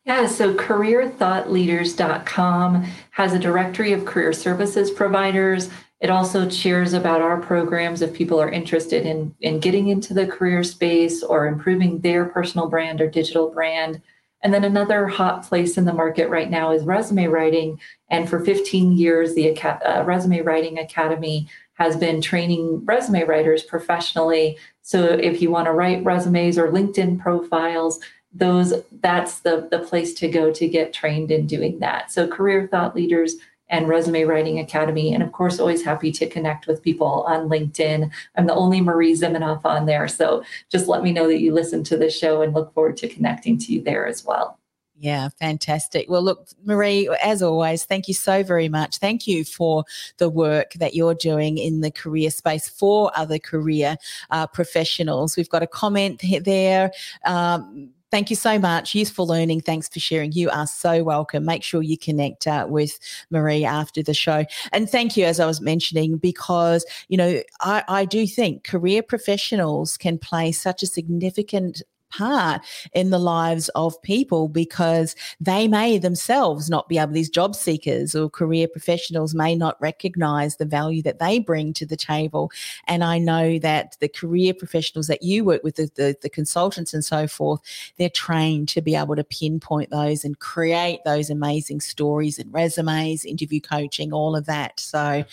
Yeah, 0.10 0.26
so 0.26 0.56
careerthoughtleaders.com 0.56 2.86
has 3.12 3.34
a 3.34 3.40
directory 3.40 3.94
of 3.94 4.06
career 4.06 4.34
services 4.34 4.90
providers. 4.90 5.70
It 6.00 6.10
also 6.10 6.50
shares 6.50 6.94
about 6.94 7.22
our 7.22 7.40
programs 7.40 8.02
if 8.02 8.16
people 8.16 8.42
are 8.42 8.50
interested 8.50 9.06
in, 9.06 9.36
in 9.40 9.60
getting 9.60 9.90
into 9.90 10.16
the 10.16 10.26
career 10.26 10.64
space 10.64 11.22
or 11.22 11.46
improving 11.46 12.00
their 12.00 12.26
personal 12.26 12.68
brand 12.68 13.02
or 13.02 13.08
digital 13.08 13.52
brand. 13.52 14.02
And 14.42 14.52
then 14.52 14.64
another 14.64 15.06
hot 15.06 15.48
place 15.48 15.78
in 15.78 15.86
the 15.86 15.94
market 15.94 16.28
right 16.30 16.50
now 16.50 16.72
is 16.72 16.86
resume 16.86 17.28
writing. 17.28 17.80
And 18.10 18.28
for 18.28 18.44
15 18.44 18.94
years, 18.94 19.36
the 19.36 19.56
uh, 19.62 20.04
Resume 20.08 20.42
Writing 20.42 20.80
Academy 20.80 21.48
has 21.76 21.96
been 21.96 22.20
training 22.20 22.84
resume 22.84 23.26
writers 23.26 23.62
professionally. 23.62 24.58
So 24.82 25.04
if 25.04 25.40
you 25.40 25.52
want 25.52 25.68
to 25.68 25.72
write 25.72 26.04
resumes 26.04 26.58
or 26.58 26.72
LinkedIn 26.72 27.20
profiles, 27.20 28.00
those 28.32 28.74
that's 29.02 29.40
the 29.40 29.68
the 29.72 29.80
place 29.80 30.14
to 30.14 30.28
go 30.28 30.52
to 30.52 30.68
get 30.68 30.94
trained 30.94 31.32
in 31.32 31.48
doing 31.48 31.80
that 31.80 32.12
so 32.12 32.28
career 32.28 32.68
thought 32.68 32.96
leaders 32.96 33.36
and 33.70 33.88
resume 33.88 34.24
writing 34.28 34.60
academy 34.60 35.14
and 35.14 35.24
of 35.24 35.32
course 35.32 35.60
always 35.60 35.84
happy 35.84 36.12
to 36.12 36.30
connect 36.30 36.68
with 36.68 36.84
people 36.84 37.24
on 37.24 37.50
linkedin 37.50 38.12
i'm 38.36 38.46
the 38.46 38.54
only 38.54 38.82
marie 38.82 39.14
zimenoff 39.14 39.66
on 39.66 39.88
there 39.88 40.08
so 40.08 40.44
just 40.70 40.88
let 40.88 41.02
me 41.02 41.12
know 41.12 41.28
that 41.28 41.42
you 41.42 41.52
listen 41.52 41.84
to 41.84 41.98
the 41.98 42.10
show 42.10 42.44
and 42.44 42.54
look 42.54 42.72
forward 42.74 42.96
to 42.96 43.08
connecting 43.08 43.58
to 43.58 43.74
you 43.74 43.82
there 43.82 44.06
as 44.06 44.24
well 44.24 44.60
yeah, 45.02 45.30
fantastic. 45.40 46.10
Well, 46.10 46.22
look, 46.22 46.50
Marie, 46.66 47.10
as 47.24 47.42
always, 47.42 47.86
thank 47.86 48.10
you 48.10 48.14
so 48.14 48.44
very 48.44 48.68
much. 48.68 48.98
Thank 48.98 49.28
you 49.28 49.46
for 49.46 49.86
the 50.18 50.28
work 50.28 50.74
that 50.74 50.94
you're 50.94 51.14
doing 51.14 51.58
in 51.58 51.80
the 51.80 51.90
career 51.90 52.30
space 52.30 52.68
for 52.68 53.10
other 53.16 53.40
career 53.40 53.96
uh, 54.30 54.46
professionals. 54.48 55.38
We've 55.38 55.48
got 55.48 55.64
a 55.64 55.68
comment 55.68 56.22
there. 56.44 56.92
Um, 57.24 57.92
Thank 58.12 58.32
you 58.32 58.36
so 58.36 58.58
much. 58.58 58.96
Useful 58.96 59.28
learning. 59.28 59.62
Thanks 59.62 59.88
for 59.88 60.00
sharing. 60.00 60.32
You 60.32 60.50
are 60.50 60.66
so 60.66 61.04
welcome. 61.04 61.46
Make 61.46 61.64
sure 61.64 61.84
you 61.84 61.98
connect 61.98 62.48
uh, 62.48 62.66
with 62.68 62.98
Marie 63.30 63.66
after 63.66 64.02
the 64.02 64.16
show. 64.16 64.46
And 64.72 64.90
thank 64.90 65.16
you, 65.16 65.26
as 65.26 65.40
I 65.40 65.46
was 65.46 65.62
mentioning, 65.62 66.18
because, 66.18 66.86
you 67.08 67.18
know, 67.18 67.42
I, 67.62 67.84
I 67.88 68.06
do 68.06 68.26
think 68.26 68.64
career 68.64 69.04
professionals 69.04 69.96
can 69.96 70.18
play 70.18 70.52
such 70.52 70.82
a 70.82 70.88
significant 70.88 71.84
part 72.10 72.62
in 72.94 73.10
the 73.10 73.20
lives 73.20 73.70
of 73.70 74.02
people 74.02 74.48
because 74.48 75.16
they 75.40 75.68
may 75.68 75.98
themselves 75.98 76.70
not 76.70 76.88
be 76.90 76.98
able, 76.98 77.14
these 77.14 77.30
job 77.30 77.56
seekers 77.56 78.16
or 78.16 78.30
career 78.30 78.68
professionals 78.68 79.34
may 79.36 79.56
not 79.56 79.80
recognize 79.82 80.58
the 80.58 80.66
value 80.66 81.02
that 81.04 81.20
they 81.20 81.40
bring 81.40 81.74
to 81.74 81.86
the 81.86 81.98
table. 81.98 82.52
And 82.88 83.04
I 83.04 83.18
know 83.18 83.60
that 83.60 83.98
the 84.00 84.10
career 84.10 84.54
professionals 84.54 85.08
that 85.08 85.24
you 85.24 85.44
work 85.44 85.64
with, 85.64 85.76
the, 85.76 85.90
the, 85.96 86.16
the 86.22 86.30
consultants 86.30 86.94
and 86.94 87.04
so 87.04 87.28
forth, 87.28 87.62
they're 87.98 88.10
trained 88.10 88.68
to 88.70 88.82
be 88.82 88.96
able 88.96 89.16
to 89.16 89.24
pinpoint 89.24 89.90
those 89.90 90.24
and 90.24 90.40
create 90.40 91.00
those 91.06 91.30
amazing 91.30 91.82
stories 91.82 92.40
and 92.40 92.54
resumes, 92.54 93.26
interview 93.26 93.62
coaching, 93.62 94.14
all 94.14 94.36
of 94.36 94.46
that. 94.46 94.80
So, 94.80 95.24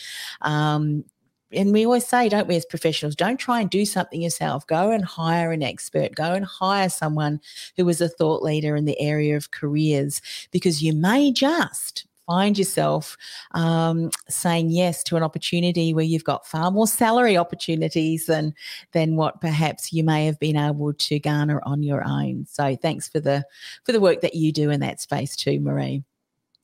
um, 0.42 1.04
and 1.52 1.72
we 1.72 1.85
always 1.85 2.06
say, 2.06 2.28
don't 2.28 2.48
we, 2.48 2.56
as 2.56 2.64
professionals, 2.64 3.14
don't 3.14 3.37
try 3.38 3.61
and 3.61 3.70
do 3.70 3.85
something 3.85 4.20
yourself. 4.20 4.66
Go 4.66 4.90
and 4.90 5.04
hire 5.04 5.52
an 5.52 5.62
expert. 5.62 6.14
Go 6.14 6.32
and 6.32 6.44
hire 6.44 6.88
someone 6.88 7.40
who 7.76 7.88
is 7.88 8.00
a 8.00 8.09
thought 8.09 8.42
leader 8.42 8.74
in 8.76 8.85
the 8.85 9.00
area 9.00 9.37
of 9.37 9.52
careers 9.52 10.20
because 10.50 10.82
you 10.82 10.92
may 10.92 11.32
just 11.32 12.06
find 12.26 12.59
yourself 12.59 13.16
um, 13.52 14.11
saying 14.28 14.70
yes 14.70 15.02
to 15.04 15.16
an 15.16 15.22
opportunity 15.22 15.94
where 15.94 16.04
you've 16.04 16.24
got 16.24 16.46
far 16.46 16.70
more 16.70 16.88
salary 16.88 17.37
opportunities 17.37 18.26
than 18.26 18.52
than 18.92 19.14
what 19.14 19.40
perhaps 19.40 19.92
you 19.92 20.02
may 20.02 20.26
have 20.26 20.38
been 20.40 20.56
able 20.56 20.92
to 20.92 21.20
garner 21.20 21.61
on 21.64 21.82
your 21.85 22.02
own. 22.04 22.44
So 22.46 22.76
thanks 22.76 23.09
for 23.09 23.20
the 23.20 23.44
for 23.85 23.92
the 23.92 24.00
work 24.00 24.20
that 24.22 24.35
you 24.35 24.52
do 24.52 24.70
in 24.70 24.80
that 24.80 25.00
space 25.00 25.37
too, 25.37 25.61
Marie. 25.61 26.02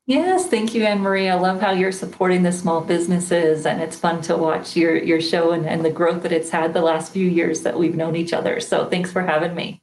Yes, 0.07 0.49
thank 0.49 0.75
you, 0.75 0.83
Anne 0.83 1.01
Marie. 1.01 1.29
I 1.29 1.37
love 1.37 1.61
how 1.61 1.71
you're 1.71 1.93
supporting 1.93 2.43
the 2.43 2.51
small 2.51 2.81
businesses, 2.81 3.65
and 3.65 3.81
it's 3.81 3.97
fun 3.97 4.21
to 4.23 4.37
watch 4.37 4.77
your 4.77 4.97
your 4.97 5.21
show 5.21 5.53
and, 5.53 5.65
and 5.65 5.85
the 5.85 5.91
growth 5.91 6.25
that 6.25 6.33
it's 6.33 6.51
had 6.51 6.75
the 6.75 6.83
last 6.83 7.13
few 7.13 7.29
years 7.29 7.61
that 7.63 7.79
we've 7.79 7.95
known 7.95 8.17
each 8.17 8.33
other. 8.33 8.59
So 8.59 8.89
thanks 8.89 9.13
for 9.13 9.23
having 9.23 9.55
me. 9.55 9.81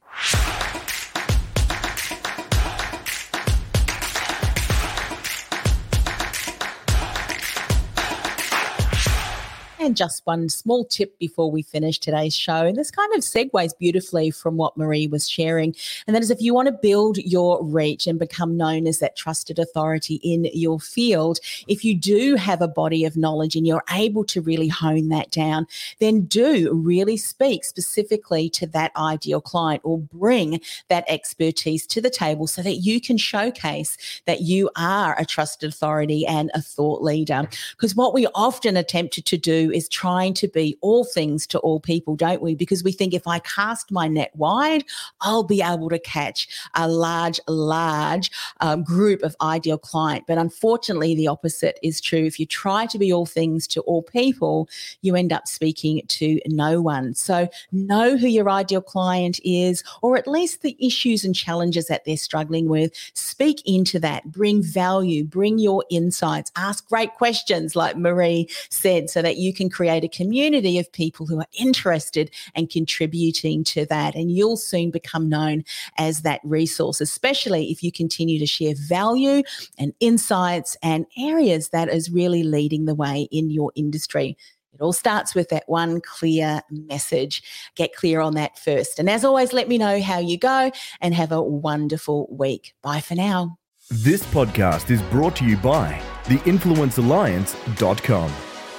Just 9.94 10.24
one 10.24 10.48
small 10.48 10.84
tip 10.84 11.18
before 11.18 11.50
we 11.50 11.62
finish 11.62 11.98
today's 11.98 12.34
show. 12.34 12.64
And 12.64 12.76
this 12.76 12.90
kind 12.90 13.12
of 13.14 13.20
segues 13.20 13.76
beautifully 13.78 14.30
from 14.30 14.56
what 14.56 14.76
Marie 14.76 15.06
was 15.06 15.28
sharing. 15.28 15.74
And 16.06 16.14
that 16.14 16.22
is 16.22 16.30
if 16.30 16.40
you 16.40 16.54
want 16.54 16.66
to 16.66 16.72
build 16.72 17.18
your 17.18 17.62
reach 17.64 18.06
and 18.06 18.18
become 18.18 18.56
known 18.56 18.86
as 18.86 18.98
that 19.00 19.16
trusted 19.16 19.58
authority 19.58 20.16
in 20.22 20.48
your 20.52 20.80
field, 20.80 21.40
if 21.68 21.84
you 21.84 21.94
do 21.94 22.36
have 22.36 22.62
a 22.62 22.68
body 22.68 23.04
of 23.04 23.16
knowledge 23.16 23.56
and 23.56 23.66
you're 23.66 23.84
able 23.90 24.24
to 24.24 24.40
really 24.40 24.68
hone 24.68 25.08
that 25.08 25.30
down, 25.30 25.66
then 25.98 26.22
do 26.22 26.72
really 26.72 27.16
speak 27.16 27.64
specifically 27.64 28.48
to 28.50 28.66
that 28.68 28.92
ideal 28.96 29.40
client 29.40 29.82
or 29.84 29.98
bring 29.98 30.60
that 30.88 31.04
expertise 31.08 31.86
to 31.86 32.00
the 32.00 32.10
table 32.10 32.46
so 32.46 32.62
that 32.62 32.76
you 32.76 33.00
can 33.00 33.16
showcase 33.16 33.96
that 34.26 34.42
you 34.42 34.70
are 34.76 35.18
a 35.18 35.24
trusted 35.24 35.68
authority 35.68 36.26
and 36.26 36.50
a 36.54 36.62
thought 36.62 37.02
leader. 37.02 37.48
Because 37.72 37.94
what 37.94 38.14
we 38.14 38.26
often 38.34 38.76
attempted 38.76 39.26
to 39.26 39.36
do 39.36 39.70
is 39.80 39.88
trying 39.88 40.34
to 40.34 40.46
be 40.46 40.76
all 40.82 41.04
things 41.04 41.46
to 41.46 41.58
all 41.60 41.80
people, 41.80 42.14
don't 42.14 42.42
we? 42.42 42.54
Because 42.54 42.84
we 42.84 42.92
think 42.92 43.14
if 43.14 43.26
I 43.26 43.38
cast 43.38 43.90
my 43.90 44.06
net 44.08 44.30
wide, 44.34 44.84
I'll 45.22 45.42
be 45.42 45.62
able 45.62 45.88
to 45.88 45.98
catch 45.98 46.48
a 46.74 46.86
large, 46.86 47.40
large 47.48 48.30
um, 48.60 48.82
group 48.82 49.22
of 49.22 49.34
ideal 49.40 49.78
client. 49.78 50.24
But 50.26 50.36
unfortunately, 50.36 51.14
the 51.14 51.28
opposite 51.28 51.78
is 51.82 51.98
true. 51.98 52.24
If 52.26 52.38
you 52.38 52.44
try 52.44 52.84
to 52.86 52.98
be 52.98 53.10
all 53.10 53.24
things 53.24 53.66
to 53.68 53.80
all 53.82 54.02
people, 54.02 54.68
you 55.00 55.16
end 55.16 55.32
up 55.32 55.48
speaking 55.48 56.02
to 56.08 56.38
no 56.46 56.82
one. 56.82 57.14
So 57.14 57.48
know 57.72 58.18
who 58.18 58.26
your 58.26 58.50
ideal 58.50 58.82
client 58.82 59.40
is, 59.42 59.82
or 60.02 60.18
at 60.18 60.28
least 60.28 60.60
the 60.60 60.76
issues 60.78 61.24
and 61.24 61.34
challenges 61.34 61.86
that 61.86 62.04
they're 62.04 62.18
struggling 62.18 62.68
with. 62.68 62.92
Speak 63.14 63.62
into 63.64 63.98
that, 64.00 64.30
bring 64.30 64.62
value, 64.62 65.24
bring 65.24 65.58
your 65.58 65.84
insights, 65.90 66.52
ask 66.56 66.86
great 66.86 67.14
questions, 67.14 67.74
like 67.74 67.96
Marie 67.96 68.46
said, 68.68 69.08
so 69.08 69.22
that 69.22 69.38
you 69.38 69.54
can 69.54 69.69
create 69.70 70.04
a 70.04 70.08
community 70.08 70.78
of 70.78 70.90
people 70.92 71.26
who 71.26 71.40
are 71.40 71.46
interested 71.58 72.30
and 72.54 72.70
contributing 72.70 73.64
to 73.64 73.86
that. 73.86 74.14
And 74.14 74.30
you'll 74.30 74.56
soon 74.56 74.90
become 74.90 75.28
known 75.28 75.64
as 75.98 76.22
that 76.22 76.40
resource, 76.44 77.00
especially 77.00 77.70
if 77.70 77.82
you 77.82 77.92
continue 77.92 78.38
to 78.38 78.46
share 78.46 78.74
value 78.76 79.42
and 79.78 79.92
insights 80.00 80.76
and 80.82 81.06
areas 81.18 81.70
that 81.70 81.88
is 81.88 82.10
really 82.10 82.42
leading 82.42 82.84
the 82.84 82.94
way 82.94 83.28
in 83.30 83.50
your 83.50 83.72
industry. 83.74 84.36
It 84.72 84.80
all 84.80 84.92
starts 84.92 85.34
with 85.34 85.48
that 85.48 85.64
one 85.66 86.00
clear 86.00 86.62
message. 86.70 87.42
Get 87.74 87.94
clear 87.94 88.20
on 88.20 88.34
that 88.34 88.58
first. 88.58 88.98
And 88.98 89.10
as 89.10 89.24
always, 89.24 89.52
let 89.52 89.68
me 89.68 89.78
know 89.78 90.00
how 90.00 90.18
you 90.18 90.38
go 90.38 90.70
and 91.00 91.14
have 91.14 91.32
a 91.32 91.42
wonderful 91.42 92.28
week. 92.30 92.74
Bye 92.82 93.00
for 93.00 93.14
now. 93.14 93.58
This 93.90 94.24
podcast 94.26 94.90
is 94.90 95.02
brought 95.02 95.34
to 95.36 95.44
you 95.44 95.56
by 95.56 96.00
theinfluencealliance.com. 96.24 98.49